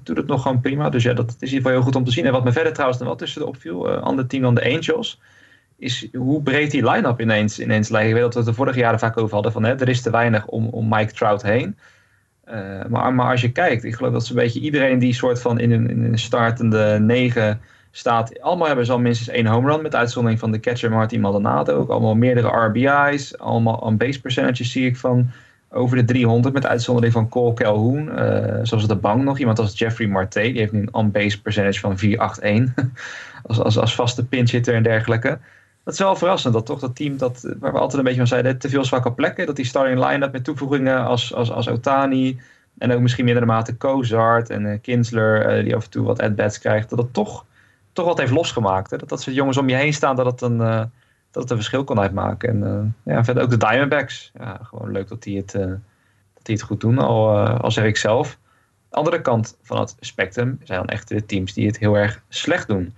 [0.03, 0.89] doet het nog gewoon prima.
[0.89, 2.27] Dus ja, dat is in ieder geval heel goed om te zien.
[2.27, 3.91] En wat me verder trouwens dan wel tussen de opviel.
[3.91, 5.20] ander team dan de Angels.
[5.79, 8.09] is hoe breed die line-up ineens, ineens lijkt.
[8.09, 10.03] Ik weet dat we het de vorige jaren vaak over hadden van hè, er is
[10.03, 11.77] te weinig om, om Mike Trout heen.
[12.51, 15.59] Uh, maar, maar als je kijkt, ik geloof dat zo'n beetje iedereen die soort van
[15.59, 18.40] in een, in een startende negen staat.
[18.40, 19.82] Allemaal hebben ze al minstens één home run.
[19.82, 21.78] Met uitzondering van de catcher Martin Maldonado.
[21.78, 23.38] Ook allemaal meerdere RBI's.
[23.38, 25.30] Allemaal on-base percentages zie ik van
[25.70, 26.55] over de 300.
[26.55, 28.09] Met uitzondering van Cole Calhoun.
[28.09, 29.38] Uh, zoals de bank nog.
[29.38, 30.40] Iemand als Jeffrey Marte.
[30.40, 32.84] Die heeft nu een on-base percentage van 481.
[33.47, 35.38] als, als, als vaste pinch hitter en dergelijke.
[35.85, 36.55] Dat is wel verrassend.
[36.55, 38.59] Dat toch dat team dat, waar we altijd een beetje van zeiden.
[38.59, 39.47] Te veel zwakke plekken.
[39.47, 42.41] Dat die starting line-up met toevoegingen als, als, als Otani.
[42.78, 45.59] En ook misschien mindere mate Cozart en uh, Kinsler.
[45.59, 46.91] Uh, die af en toe wat at-bats krijgt.
[46.91, 47.45] Dat het toch
[47.93, 48.91] toch wat heeft losgemaakt.
[48.91, 48.97] Hè?
[48.97, 50.57] Dat dat soort jongens om je heen staan, dat het een,
[51.30, 52.49] dat het een verschil kan uitmaken.
[52.49, 54.30] En ja, verder ook de Diamondbacks.
[54.39, 57.97] Ja, gewoon leuk dat die het, dat die het goed doen, al, al zeg ik
[57.97, 58.39] zelf.
[58.89, 62.22] De andere kant van het spectrum zijn dan echt de teams die het heel erg
[62.28, 62.95] slecht doen.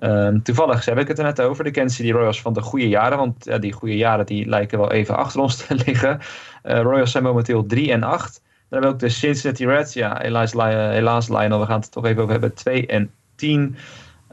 [0.00, 2.88] Um, toevallig heb ik het er net over, de Kansas City Royals van de goede
[2.88, 3.18] jaren.
[3.18, 6.18] Want ja, die goede jaren die lijken wel even achter ons te liggen.
[6.62, 8.42] Royals zijn momenteel 3 en 8.
[8.68, 9.94] Dan hebben we ook de Cincinnati Reds.
[9.94, 12.54] Ja, helaas, helaas Lionel, we gaan het toch even over hebben.
[12.54, 13.76] 2 en 10.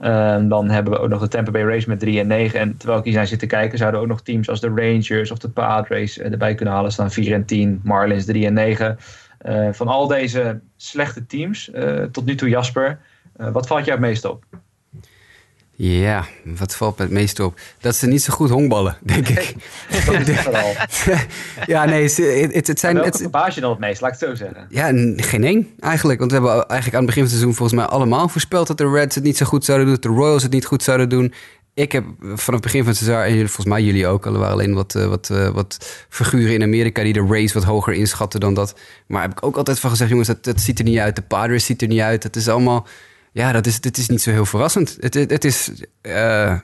[0.03, 2.59] Um, dan hebben we ook nog de Tampa Bay Rays met 3 en 9.
[2.59, 5.37] En terwijl ik hier zijn zitten kijken, zouden ook nog teams als de Rangers of
[5.37, 6.91] de Padres erbij kunnen halen.
[6.91, 8.97] Staan 4 en 10, Marlins 3 en 9.
[9.45, 12.99] Uh, van al deze slechte teams, uh, tot nu toe Jasper,
[13.37, 14.43] uh, wat valt jou het meest op?
[15.77, 17.59] Ja, wat valt me het meest op?
[17.79, 19.55] Dat ze niet zo goed honkballen, denk ik.
[21.65, 22.03] ja, nee,
[22.53, 22.95] het, het zijn...
[22.95, 24.67] Welke verbaas je dan het meest, laat ik het zo zeggen?
[24.69, 24.85] Ja,
[25.23, 26.19] geen één eigenlijk.
[26.19, 28.67] Want we hebben eigenlijk aan het begin van het seizoen volgens mij allemaal voorspeld...
[28.67, 30.83] dat de Reds het niet zo goed zouden doen, dat de Royals het niet goed
[30.83, 31.33] zouden doen.
[31.73, 34.25] Ik heb vanaf het begin van het seizoen, en volgens mij jullie ook...
[34.25, 38.39] er waren alleen wat, wat, wat figuren in Amerika die de Rays wat hoger inschatten
[38.39, 38.79] dan dat.
[39.07, 41.15] Maar heb ik ook altijd van gezegd, jongens, dat, dat ziet er niet uit.
[41.15, 42.23] De Padres ziet er niet uit.
[42.23, 42.87] Het is allemaal
[43.35, 44.97] ja, dat is, dit is niet zo heel verrassend.
[44.99, 45.71] Het, het, is,
[46.01, 46.59] uh,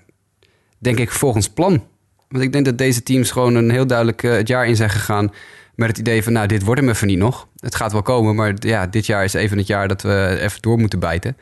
[0.77, 1.83] denk ik, volgens plan.
[2.29, 4.89] Want ik denk dat deze teams gewoon een heel duidelijk uh, het jaar in zijn
[4.89, 5.31] gegaan...
[5.75, 7.47] met het idee van, nou, dit wordt hem even niet nog.
[7.59, 10.61] Het gaat wel komen, maar ja, dit jaar is even het jaar dat we even
[10.61, 11.37] door moeten bijten.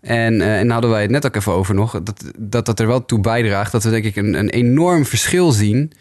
[0.00, 2.00] En, uh, en hadden wij het net ook even over nog...
[2.02, 5.52] dat dat, dat er wel toe bijdraagt dat we denk ik een, een enorm verschil
[5.52, 5.92] zien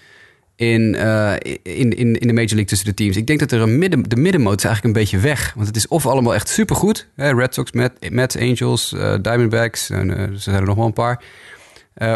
[0.57, 1.33] in, uh,
[1.63, 3.17] in, in, in de Major League tussen de teams.
[3.17, 5.53] Ik denk dat er een midden, de middenmoot is eigenlijk een beetje weg.
[5.55, 7.07] Want het is of allemaal echt supergoed.
[7.15, 9.89] Hè, Red Sox, Met, Mets, Angels, uh, Diamondbacks.
[9.89, 11.23] En, uh, er zijn er nog wel een paar.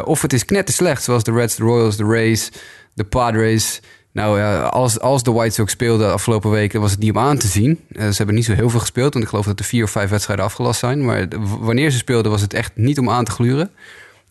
[0.06, 2.52] of het is slecht, zoals de Reds, de Royals, de Rays,
[2.94, 3.82] de Padres.
[4.12, 7.48] Nou als, als de White Sox speelden afgelopen weken, was het niet om aan te
[7.48, 7.80] zien.
[7.96, 10.10] ze hebben niet zo heel veel gespeeld, want ik geloof dat er vier of vijf
[10.10, 11.06] wedstrijden afgelast zijn.
[11.06, 11.28] Maar
[11.60, 13.72] wanneer ze speelden, was het echt niet om aan te gluren.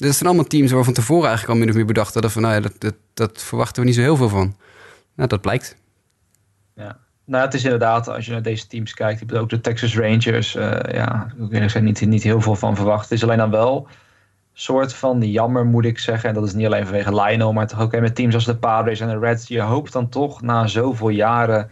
[0.07, 2.43] Het zijn allemaal teams waar van tevoren eigenlijk al min of meer bedacht hadden van
[2.43, 4.57] nou ja, dat, dat, dat verwachten we niet zo heel veel van.
[5.15, 5.77] Nou, dat blijkt.
[6.75, 6.99] Ja.
[7.25, 10.57] Nou, het is inderdaad, als je naar deze teams kijkt, ik ook de Texas Rangers,
[10.57, 13.03] uh, ja, ik zijn niet, niet heel veel van verwacht.
[13.03, 13.89] Het is alleen dan wel
[14.53, 16.29] soort van jammer, moet ik zeggen.
[16.29, 19.01] En dat is niet alleen vanwege Lionel, maar toch ook met teams als de Padres
[19.01, 19.49] en de Reds.
[19.49, 21.71] Je hoopt dan toch na zoveel jaren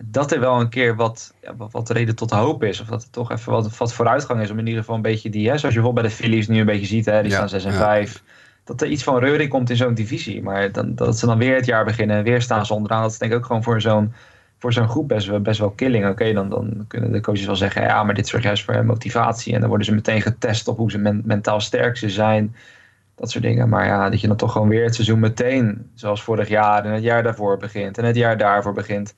[0.00, 2.80] dat er wel een keer wat, ja, wat, reden tot hoop is.
[2.80, 4.50] Of dat er toch even wat, wat vooruitgang is.
[4.50, 6.60] Om in ieder geval een beetje die, hè, zoals je bijvoorbeeld bij de Phillies nu
[6.60, 8.22] een beetje ziet, hè, die staan 6 en 5.
[8.64, 10.42] Dat er iets van reuring komt in zo'n divisie.
[10.42, 13.02] Maar dan, dat ze dan weer het jaar beginnen en weer staan ze onderaan.
[13.02, 14.12] Dat is denk ik ook gewoon voor zo'n
[14.58, 16.08] voor zo'n groep best wel, best wel killing.
[16.08, 19.54] Oké, dan, dan kunnen de coaches wel zeggen, ja, maar dit zorgt juist voor motivatie.
[19.54, 22.54] En dan worden ze meteen getest op hoe ze mentaal sterk ze zijn.
[23.14, 23.68] Dat soort dingen.
[23.68, 26.92] Maar ja, dat je dan toch gewoon weer het seizoen meteen, zoals vorig jaar en
[26.92, 27.98] het jaar daarvoor begint.
[27.98, 29.14] En het jaar daarvoor begint.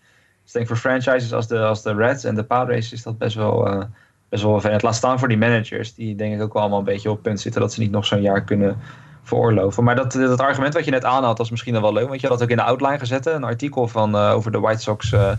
[0.48, 3.18] Dus ik denk voor franchises als de, als de Reds en de Padres is dat
[3.18, 3.82] best wel, uh,
[4.28, 7.10] best wel Het Laat staan voor die managers, die denk ik ook allemaal een beetje
[7.10, 8.76] op punt zitten dat ze niet nog zo'n jaar kunnen
[9.22, 9.84] veroorloven.
[9.84, 12.08] Maar dat, dat argument wat je net aanhaalt, was misschien wel leuk.
[12.08, 13.26] Want je had dat ook in de outline gezet.
[13.26, 15.32] Een artikel van, uh, over de White Sox uh,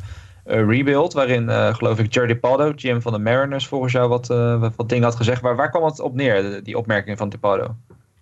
[0.43, 1.13] rebuild.
[1.13, 4.27] Waarin, geloof ik, Jerry Pardo, GM van de Mariners, volgens jou wat,
[4.75, 5.41] wat dingen had gezegd.
[5.41, 7.75] Waar, waar kwam het op neer, die opmerking van Pardo?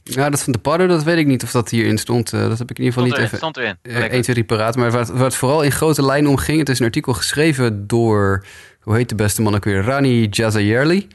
[0.09, 2.33] Ja, dat van de Pardo, dat weet ik niet of dat hierin stond.
[2.33, 3.77] Uh, dat heb ik in ieder geval stond niet even stond erin.
[3.83, 4.75] Uh, 1, 2, paraat.
[4.75, 6.59] Maar wat, wat vooral in grote lijnen om ging...
[6.59, 8.45] het is een artikel geschreven door...
[8.81, 9.83] hoe heet de beste man ook weer?
[9.83, 11.07] Rani Jazayerli.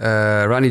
[0.00, 0.06] Uh,
[0.44, 0.68] Rani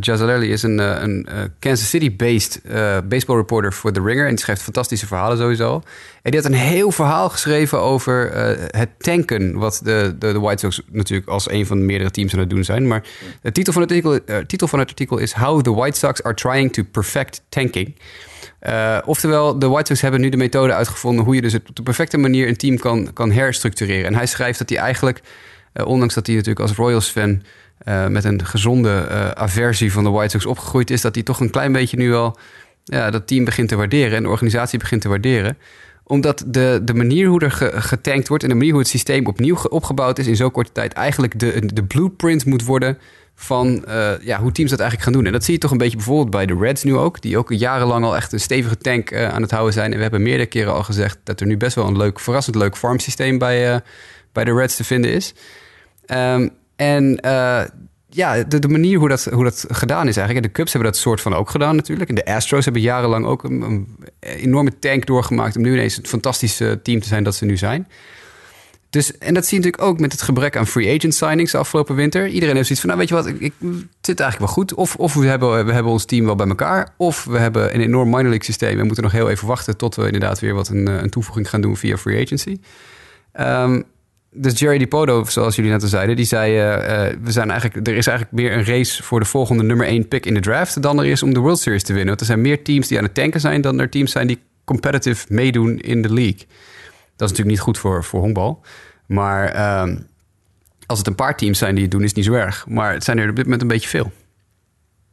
[0.00, 2.60] Jazzalerli is een, een Kansas City-based
[3.08, 4.24] baseball reporter voor The Ringer.
[4.24, 5.82] En die schrijft fantastische verhalen sowieso.
[6.22, 8.32] En die had een heel verhaal geschreven over
[8.70, 9.58] het tanken...
[9.58, 12.50] wat de, de, de, White Sox natuurlijk als een van de meerdere teams aan het
[12.50, 12.86] doen zijn.
[12.86, 13.04] Maar
[13.42, 15.32] de titel van het artikel, titel van het artikel is...
[15.32, 17.96] How the White Sox are trying to perfect tanking.
[19.04, 21.24] Oftewel, de White Sox hebben nu de methode uitgevonden...
[21.24, 24.06] hoe je dus op de perfecte manier een team kan, kan herstructureren.
[24.06, 25.20] En hij schrijft dat hij eigenlijk,
[25.84, 27.42] ondanks dat hij natuurlijk als Royals-fan...
[27.84, 31.40] Uh, met een gezonde uh, aversie van de White Sox opgegroeid is, dat hij toch
[31.40, 32.38] een klein beetje nu al
[32.84, 35.58] ja, dat team begint te waarderen en de organisatie begint te waarderen.
[36.04, 39.26] Omdat de, de manier hoe er ge, getankt wordt en de manier hoe het systeem
[39.26, 42.98] opnieuw opgebouwd is in zo'n korte tijd eigenlijk de, de blueprint moet worden
[43.34, 45.26] van uh, ja, hoe teams dat eigenlijk gaan doen.
[45.26, 47.20] En dat zie je toch een beetje bijvoorbeeld bij de Reds nu ook.
[47.20, 49.90] Die ook jarenlang al echt een stevige tank aan het houden zijn.
[49.90, 52.56] En we hebben meerdere keren al gezegd dat er nu best wel een leuk, verrassend
[52.56, 53.80] leuk farmsysteem bij,
[54.32, 55.34] bij de Reds te vinden is.
[56.06, 57.18] Um, en
[58.10, 60.46] ja, de, manier hoe dat, hoe dat gedaan is eigenlijk.
[60.46, 62.08] De Cubs hebben dat soort van ook gedaan natuurlijk.
[62.08, 65.56] En de Astros hebben jarenlang ook een, enorme tank doorgemaakt...
[65.56, 67.88] om nu ineens het fantastische team te zijn dat ze nu zijn.
[68.90, 71.58] Dus, en dat zie je natuurlijk ook met het gebrek aan free agent signings de
[71.58, 72.28] afgelopen winter.
[72.28, 73.52] Iedereen heeft zoiets van, nou weet je wat, ik,
[74.00, 74.74] zit eigenlijk wel goed.
[74.74, 76.94] Of, of we, hebben, we hebben ons team wel bij elkaar.
[76.96, 78.78] Of we hebben een enorm minor league systeem.
[78.78, 81.60] en moeten nog heel even wachten tot we inderdaad weer wat een, een toevoeging gaan
[81.60, 82.58] doen via free agency.
[83.40, 83.84] Um,
[84.30, 87.96] dus Jerry DiPodo, zoals jullie net al zeiden, die zei: uh, we zijn eigenlijk, er
[87.96, 90.98] is eigenlijk meer een race voor de volgende nummer 1 pick in de draft dan
[90.98, 92.08] er is om de World Series te winnen.
[92.08, 94.42] Want er zijn meer teams die aan het tanken zijn dan er teams zijn die
[94.64, 96.46] competitive meedoen in de league.
[97.16, 98.62] Dat is natuurlijk niet goed voor, voor honkbal.
[99.06, 99.96] Maar uh,
[100.86, 102.66] als het een paar teams zijn die het doen, is het niet zo erg.
[102.66, 104.12] Maar het zijn er op dit moment een beetje veel.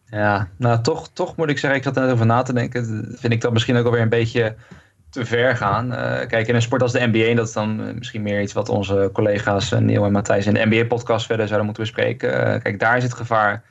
[0.06, 3.06] Ja, nou toch, toch moet ik zeggen, ik zat net over na te denken.
[3.18, 4.56] Vind ik dat misschien ook alweer een beetje
[5.16, 5.92] te ver gaan.
[5.92, 5.98] Uh,
[6.28, 8.70] kijk, in een sport als de NBA, dat is dan uh, misschien meer iets wat
[8.70, 12.62] onze collega's uh, Neil en Matthijs in de NBA-podcast verder zouden moeten bespreken.
[12.62, 13.64] kijk, daar is het gevaar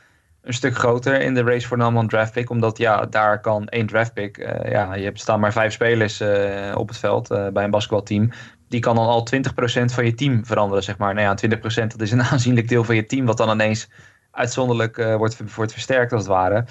[0.43, 2.51] een stuk groter in de race voor een draft pick.
[2.51, 4.37] Omdat ja, daar kan één draft pick.
[4.69, 6.23] ja, je hebt staan maar vijf spelers
[6.75, 8.31] op het veld bij een basketbalteam
[8.69, 11.15] die kan dan al 20% van je team veranderen, zeg maar.
[11.15, 13.89] Nou ja, 20% dat is een aanzienlijk deel van je team, wat dan ineens
[14.31, 16.65] uitzonderlijk wordt, wordt versterkt als het ware.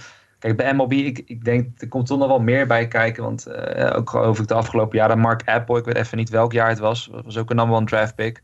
[0.43, 3.23] Kijk, bij MLB, ik, ik denk, er komt toch nog wel meer bij kijken.
[3.23, 6.69] Want uh, ook ik de afgelopen jaren, Mark Apple, ik weet even niet welk jaar
[6.69, 8.41] het was, was ook een number one draft pick.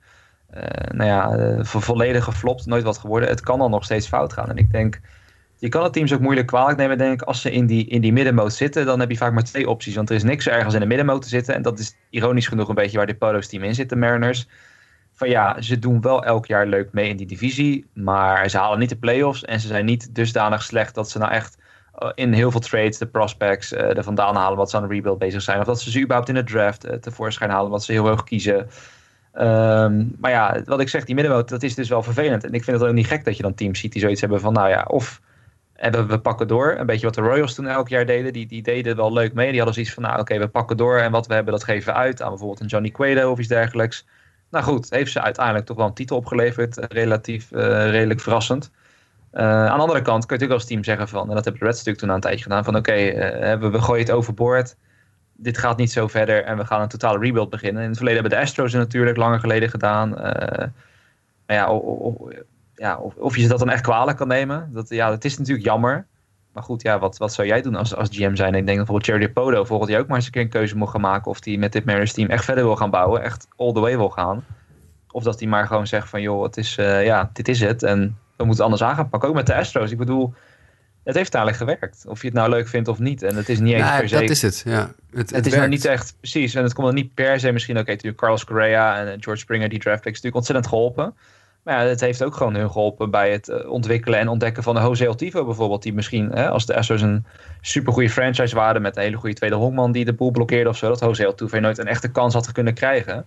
[0.54, 3.30] Uh, nou ja, volledig geflopt, nooit wat geworden.
[3.30, 4.50] Het kan dan nog steeds fout gaan.
[4.50, 5.00] En ik denk,
[5.58, 7.28] je kan het teams ook moeilijk kwalijk nemen, denk ik.
[7.28, 9.96] Als ze in die, in die middenmoot zitten, dan heb je vaak maar twee opties.
[9.96, 11.56] Want er is niks ergens in de middenmoot te zitten.
[11.56, 14.48] En dat is ironisch genoeg een beetje waar de Polo's team in zit, de Mariners.
[15.14, 17.86] Van ja, ze doen wel elk jaar leuk mee in die divisie.
[17.94, 19.46] Maar ze halen niet de playoffs.
[19.46, 21.68] En ze zijn niet dusdanig slecht dat ze nou echt eh,
[22.16, 25.20] in heel veel trades de prospects uh, er vandaan halen wat ze aan de rebuild
[25.20, 25.60] bezig zijn.
[25.60, 28.24] Of dat ze ze überhaupt in de draft uh, tevoorschijn halen wat ze heel hoog
[28.24, 28.70] kiezen.
[29.34, 32.44] Um, maar ja, wat ik zeg, die middenmoot, dat is dus wel vervelend.
[32.44, 34.40] En ik vind het ook niet gek dat je dan teams ziet die zoiets hebben
[34.40, 35.22] van, nou ja, of
[35.80, 36.76] en we, pakken door.
[36.78, 38.34] Een beetje wat de Royals toen elk jaar deden.
[38.34, 39.48] Die, die deden wel leuk mee.
[39.48, 40.98] Die hadden zoiets van, nou oké, we pakken door.
[40.98, 43.48] En wat we hebben, dat geven we uit aan bijvoorbeeld een Johnny Cueto of iets
[43.48, 44.06] dergelijks.
[44.50, 46.78] Nou goed, heeft ze uiteindelijk toch wel een titel opgeleverd.
[46.78, 48.72] Eh, relatief, redelijk verrassend.
[49.34, 51.62] Uh, aan de andere kant kun je natuurlijk als team zeggen van, en dat hebben
[51.62, 54.76] de Reds natuurlijk toen aan een tijdje gedaan, van oké, okay, we, gooien het overboord.
[55.34, 57.82] Dit gaat niet zo verder en we gaan een totale rebuild beginnen.
[57.82, 60.10] In het verleden hebben de Astros natuurlijk langer geleden gedaan.
[60.10, 60.72] maar
[61.46, 61.82] ja,
[62.76, 64.70] ja, of, of je ze dat dan echt kwalijk kan nemen.
[64.74, 66.08] Dat, ja, het is natuurlijk jammer.
[66.54, 68.56] Maar goed, ja, wat, wat zou jij doen als, als GM zijn?
[68.56, 70.78] Ik denk dat bijvoorbeeld Jerry Podo volgend jaar ook maar eens een keer een keuze
[70.78, 71.32] moet gaan maken.
[71.32, 73.24] Of die met dit Mariners team echt verder wil gaan bouwen.
[73.24, 74.46] Echt all the way wil gaan.
[75.12, 77.84] Of dat hij maar gewoon zegt van joh, het is, ja, dit is het.
[77.84, 79.30] En we moeten anders aan gaan pakken.
[79.30, 79.92] Ook met de Astros.
[79.92, 80.34] Ik bedoel,
[81.04, 82.06] het heeft uiteindelijk gewerkt.
[82.08, 83.24] Of je het nou leuk vindt of niet.
[83.24, 84.20] En het is niet eens nou, per se...
[84.20, 84.92] dat is het, ja.
[85.12, 86.56] Het, het, is nou niet echt, precies.
[86.56, 87.74] En het komt dan niet per se misschien...
[87.74, 91.14] Oké, okay, natuurlijk Carlos Correa en George Springer, die draft picks, natuurlijk ontzettend geholpen.
[91.64, 94.76] Maar ja, het heeft ook gewoon hun geholpen bij het eh, ontwikkelen en ontdekken van
[94.76, 95.84] de Jose Altivo bijvoorbeeld.
[95.84, 97.26] Die misschien, hè, als de Astros een
[97.62, 100.88] supergoeie franchise waren met een hele goede tweede honkman die de boel blokkeerde of zo,
[100.88, 103.26] dat Jose Altivo nooit een echte kans had kunnen krijgen.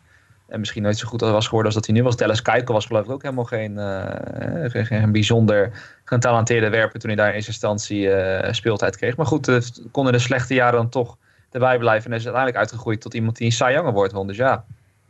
[0.53, 2.17] En misschien nooit zo goed was geworden als dat hij nu was.
[2.17, 5.71] Dallas Keuchel was geloof ik ook helemaal geen, uh, geen, geen, bijzonder
[6.05, 9.17] getalenteerde werper toen hij daar in eerste instantie uh, speeltijd kreeg.
[9.17, 11.17] Maar goed, het kon in de slechte jaren dan toch
[11.51, 14.27] erbij blijven en is uiteindelijk uitgegroeid tot iemand die een Award won.
[14.27, 14.65] Dus ja,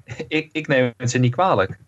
[0.28, 1.78] ik, ik neem het ze niet kwalijk.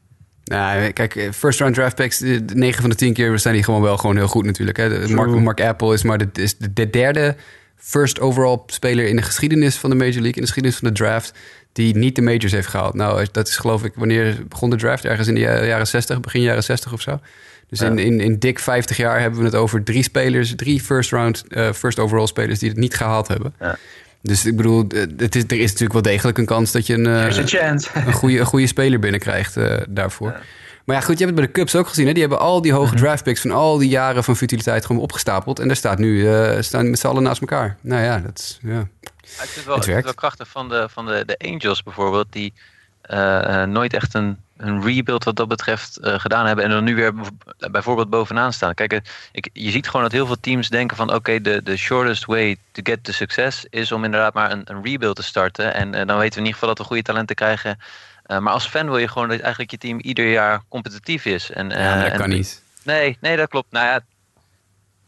[0.45, 2.21] Nou, kijk, eh, first round draft picks,
[2.55, 4.77] 9 van de 10 keer zijn die gewoon wel gewoon heel goed natuurlijk.
[4.77, 5.09] Hè.
[5.09, 7.37] Mark, Mark, Apple is maar de, is de, derde
[7.77, 10.95] first overall speler in de geschiedenis van de Major League, in de geschiedenis van de
[10.95, 11.39] draft,
[11.75, 12.95] die niet de majors heeft gehaald.
[12.95, 15.05] Nou, dat is geloof ik, wanneer begon de draft?
[15.05, 17.21] Ergens in de jaren 60, begin jaren 60 of zo.
[17.69, 21.11] Dus in, in, in dik 50 jaar hebben we het over drie spelers, drie first
[21.11, 23.55] round, uh, first overall spelers die het niet gehaald hebben.
[23.61, 23.77] Ja.
[24.23, 27.07] Dus ik bedoel, het is, er is natuurlijk wel degelijk een kans dat je een,
[27.07, 27.27] uh,
[28.07, 30.29] een, goede, een goede speler binnenkrijgt uh, daarvoor.
[30.29, 30.41] Ja.
[30.85, 32.07] Maar ja, goed, je hebt het bij de Cubs ook gezien.
[32.07, 32.13] Hè?
[32.13, 32.97] Die hebben al die hoge -hmm.
[32.97, 35.59] draft picks van al die jaren van futiliteit gewoon opgestapeld.
[35.59, 37.77] En daar staat nu, uh, staan met z'n allen naast elkaar.
[37.81, 38.89] Nou ja, dat is, ja.
[39.25, 42.53] Ik vind wel, het, het wel krachtig van de, van de, de Angels bijvoorbeeld, die
[43.67, 46.65] nooit echt een een rebuild wat dat betreft uh, gedaan hebben.
[46.65, 47.15] En dan nu weer
[47.71, 48.75] bijvoorbeeld bovenaan staan.
[48.75, 49.01] Kijk,
[49.33, 51.15] ik, je ziet gewoon dat heel veel teams denken van...
[51.15, 53.67] oké, de, de shortest way to get to success...
[53.71, 55.75] is om inderdaad maar een, een rebuild te starten.
[55.75, 57.79] En uh, dan weten we in ieder geval dat we goede talenten krijgen.
[58.27, 61.51] Maar als fan wil je gewoon dat eigenlijk je team ieder jaar competitief is.
[61.51, 62.63] En, ja, dat en, kan niet.
[62.83, 63.67] Nee, nee, dat klopt.
[63.71, 64.01] Nou ja,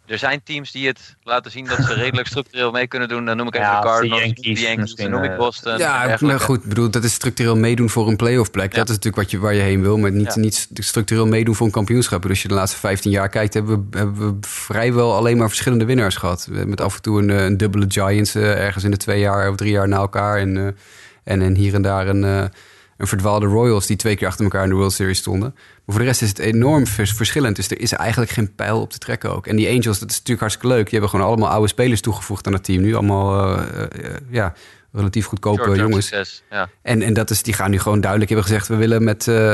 [0.07, 3.25] er zijn teams die het laten zien dat ze redelijk structureel mee kunnen doen.
[3.25, 5.79] Dan noem ik even Ja, de Cardinals, de Yankees dan noem ik eh, Boston.
[5.79, 8.73] Ja, maar goed, ik bedoel, dat is structureel meedoen voor een playoff plek.
[8.73, 8.79] Ja.
[8.79, 10.41] Dat is natuurlijk wat je, waar je heen wil, maar niet, Ja.
[10.41, 12.23] niet structureel meedoen voor een kampioenschap.
[12.23, 15.49] Dus als je de laatste 15 jaar kijkt, hebben we, hebben we vrijwel alleen maar
[15.49, 16.49] verschillende winnaars gehad.
[16.51, 19.51] Met af en toe een, eh, een dubbele Giants eh, ergens in de twee jaar
[19.51, 20.39] of drie jaar na elkaar.
[20.39, 20.77] En,
[21.25, 22.51] en, en hier en daar een,
[22.97, 25.51] een verdwaalde Royals die twee keer achter elkaar in de World Series stonden.
[25.55, 27.57] Maar voor de rest is het enorm vers- verschillend.
[27.57, 29.47] Dus er is eigenlijk geen pijl op te trekken ook.
[29.47, 30.83] En die Angels, dat is natuurlijk hartstikke leuk.
[30.85, 32.95] Die hebben gewoon allemaal oude spelers toegevoegd aan het team nu.
[32.95, 34.55] Allemaal, eh, eh, ja,
[34.97, 36.07] relatief goedkope Short-term jongens.
[36.07, 36.69] succes, ja.
[36.83, 38.69] En, en dat is, die gaan nu gewoon duidelijk hebben gezegd...
[38.69, 39.53] we willen met, eh,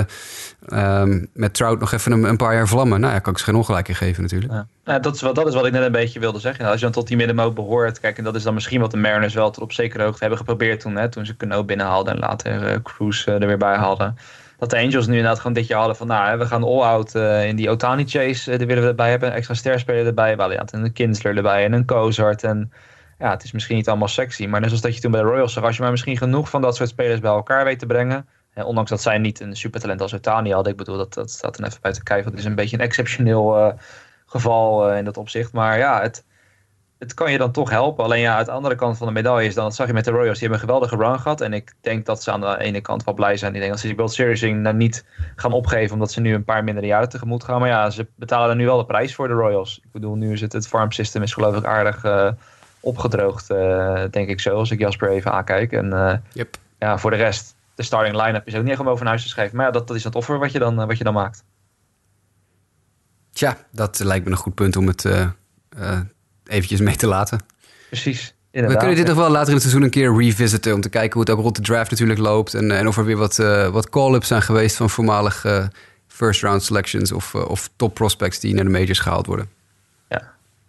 [0.68, 3.00] ehm, met Trout nog even een, een paar jaar vlammen.
[3.00, 4.52] Nou ja, kan ik ze geen ongelijk in geven natuurlijk.
[4.52, 4.66] Ja.
[4.84, 6.64] Nou, dat, is wat, dat is wat ik net een beetje wilde zeggen.
[6.64, 8.96] Als je dan tot die middenmoot behoort, kijk, en dat is dan misschien wat de
[8.96, 12.18] Mariners wel tot op zekere hoogte hebben geprobeerd toen, hè, toen ze Cano binnenhaalden en
[12.18, 14.16] later eh, Cruz eh, er weer bij hadden.
[14.62, 17.14] Dat de Angels nu inderdaad gewoon dit jaar hadden van, nou, hè, we gaan all-out
[17.14, 20.36] eh, in die Otani chase, eh, daar willen we erbij hebben, een extra sterspeler erbij,
[20.36, 22.72] ja, en een Kinsler erbij en een Cozart en
[23.22, 25.26] ja, het is misschien niet allemaal sexy, maar net zoals dat je toen bij de
[25.26, 27.86] Royals zag, als je maar misschien genoeg van dat soort spelers bij elkaar weet te
[27.86, 31.30] brengen, hè, ondanks dat zij niet een supertalent als Otani hadden, ik bedoel, dat, dat
[31.30, 33.56] staat dan even buiten kijf, het is een beetje een exceptioneel...
[33.56, 33.72] eh,
[34.32, 35.52] geval eh, in dat opzicht.
[35.52, 36.24] Maar ja, het,
[36.98, 38.04] het kan je dan toch helpen.
[38.04, 40.04] Alleen ja, uit de andere kant van de medaille is dan, dat zag je met
[40.04, 41.40] de Royals, die hebben een geweldige run gehad.
[41.40, 43.54] En ik denk dat ze aan de ene kant wel blij zijn.
[43.54, 45.06] Ik denk dat ze die World Series nou niet
[45.36, 47.60] gaan opgeven, omdat ze nu een paar mindere jaren tegemoet gaan.
[47.60, 49.80] Maar ja, ze betalen er nu wel de prijs voor de Royals.
[49.82, 52.04] Ik bedoel, nu is het, het farm system is geloof ik aardig
[52.82, 55.72] opgedroogd, eh, denk ik zo, als ik Jasper even aankijk.
[55.72, 56.56] En eh, Yep.
[56.78, 59.22] Ja, voor de rest, de starting line-up is ook niet echt om over naar huis
[59.22, 59.56] te schrijven.
[59.56, 61.44] Maar ja, dat, dat is het offer wat je dan, eh, wat je dan maakt.
[63.32, 65.06] Tja, dat lijkt me een goed punt om het
[66.46, 67.40] eventjes mee te laten.
[67.88, 68.26] Precies.
[68.26, 68.78] We Inderdaad.
[68.78, 70.74] kunnen dit nog wel later in het seizoen een keer revisiten...
[70.74, 72.54] om te kijken hoe het ook rond de draft natuurlijk loopt...
[72.54, 73.36] en, en of er weer wat,
[73.70, 75.64] wat call-ups zijn geweest van voormalig eh,
[76.06, 77.12] first-round selections...
[77.12, 79.48] Of, of top prospects die naar de majors gehaald worden.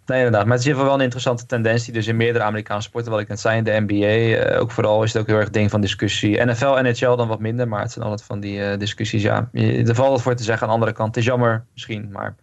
[0.06, 0.44] Nee, inderdaad.
[0.46, 1.92] Maar het is in wel een interessante tendentie.
[1.92, 3.94] Dus in meerdere Amerikaanse sporten, wat ik net zei, de NBA.
[3.94, 6.44] eh, ook vooral is het ook heel erg ding van discussie.
[6.44, 9.22] NFL, NHL dan wat minder, maar het zijn altijd van die eh, discussies.
[9.22, 10.62] Ja, er valt wat voor te zeggen.
[10.62, 12.34] Aan de andere kant, het is jammer misschien, maar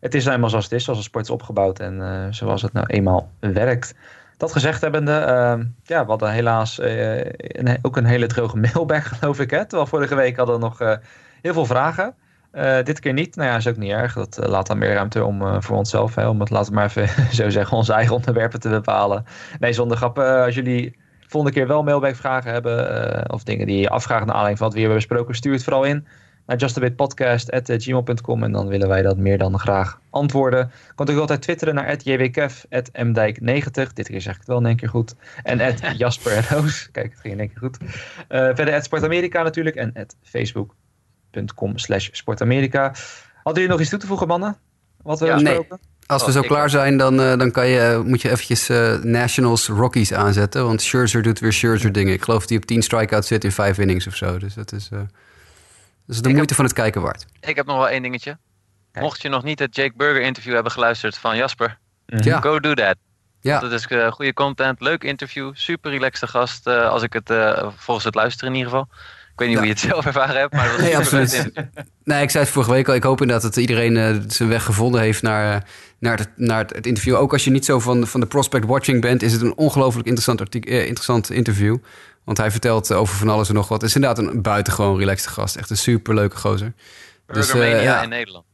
[0.00, 0.84] het is nou eenmaal zoals het is.
[0.84, 3.94] Zoals de sport is opgebouwd en eh, zoals het nou eenmaal werkt.
[4.36, 9.40] Dat gezegd hebbende, ehm, ja, we hadden helaas een, ook een hele droge mailbag, geloof
[9.40, 9.50] ik.
[9.50, 9.66] Hè?
[9.66, 10.78] Terwijl vorige week hadden we nog
[11.42, 12.14] heel veel vragen.
[12.56, 13.36] Eh, dit keer niet.
[13.36, 14.14] Nou ja, is ook niet erg.
[14.14, 16.14] Dat eh, laat dan meer ruimte om eh, voor onszelf.
[16.14, 19.24] Hè, om het, laten we maar even zo zeggen, onze eigen onderwerpen te bepalen.
[19.58, 20.18] Nee, zonder grap.
[20.18, 20.96] als jullie
[21.26, 23.32] volgende keer wel mailback vragen hebben.
[23.32, 25.34] of dingen die je afvragen naar aanleiding van wat we hier hebben besproken.
[25.34, 26.06] Stuur het vooral in
[26.46, 28.42] naar justabitpodcast.gmail.com.
[28.42, 30.70] En dan willen wij dat meer dan graag antwoorden.
[30.86, 33.92] Je kunt ook altijd twitteren naar jwkef, mdijk90.
[33.94, 35.14] Dit keer zeg ik het wel in één keer goed.
[35.42, 36.44] En Jasper en.
[36.92, 37.78] Kijk, het ging in één keer goed.
[38.28, 39.76] Verder Sportamerika natuurlijk.
[39.76, 39.92] En
[41.36, 42.82] facebook.com slash sportamerika.
[43.42, 44.56] Hadden jullie nog iets toe te voegen, mannen?
[45.02, 45.58] Wat we Ja, hebben nee.
[45.58, 45.86] besproken?
[46.06, 48.94] Als we Oh, zo klaar zijn, dan, eh, dan kan je, moet je eventjes eh,
[49.02, 50.64] Nationals Rockies aanzetten.
[50.64, 52.12] Want Scherzer doet weer Scherzer dingen.
[52.12, 54.38] Ik geloof dat hij op 10 strikeouts zit in 5 innings of zo.
[54.38, 55.08] Dus dat is, eh, dat
[56.16, 57.26] is de Ik moeite van het kijken waard.
[57.40, 58.38] Ik heb nog wel één dingetje.
[58.92, 59.04] Kijk.
[59.04, 62.40] Mocht je nog niet het Jake Burger interview hebben geluisterd van Jasper, Ja.
[62.40, 62.96] go do that.
[63.40, 63.60] Ja.
[63.60, 66.66] Dat is eh, goede content, leuk interview, super relaxte gast.
[66.66, 68.88] eh, als ik het eh, volgens het luisteren in ieder geval.
[69.36, 69.64] Ik weet niet Ja.
[69.64, 71.50] hoe je het zelf ervaren hebt, maar Nee, absoluut.
[72.04, 72.94] Nee, ik zei het vorige week al.
[72.94, 75.60] Ik hoop inderdaad dat iedereen eh, zijn weg gevonden heeft naar, eh,
[75.98, 77.14] naar, het, naar het, interview.
[77.14, 80.06] Ook als je niet zo van, van de prospect watching bent, is het een ongelooflijk
[80.08, 81.76] interessant, eh, interessant interview.
[82.24, 83.80] Want hij vertelt over van alles en nog wat.
[83.80, 85.56] Het is inderdaad een buitengewoon relaxte gast.
[85.56, 86.72] Echt een superleuke gozer.
[87.26, 88.02] Dus, eh, Burgermania ja.
[88.02, 88.44] in Nederland.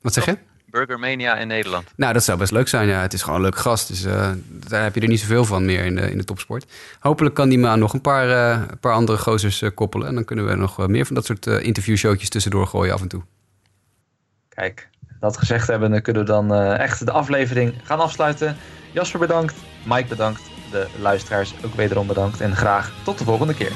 [0.00, 0.38] Wat zeg je?
[0.70, 1.88] Burgermania in Nederland.
[1.96, 2.88] Nou, dat zou best leuk zijn.
[2.88, 3.88] Ja, het is gewoon een leuke gast.
[3.88, 4.30] Dus eh,
[4.68, 6.66] daar heb je er niet zoveel van meer in de, in de topsport.
[7.00, 10.08] Hopelijk kan die maan nog een paar, eh, een paar andere gozers eh, koppelen.
[10.08, 13.22] En dan kunnen we nog meer van dat soort interviewshowtjes tussendoor gooien af en toe.
[14.48, 14.88] Kijk,
[15.20, 18.56] dat gezegd hebben, dan kunnen we dan eh, echt de aflevering gaan afsluiten.
[18.92, 19.54] Jasper bedankt,
[19.86, 22.40] Mike bedankt, de luisteraars ook wederom bedankt.
[22.40, 23.72] En graag tot de volgende keer.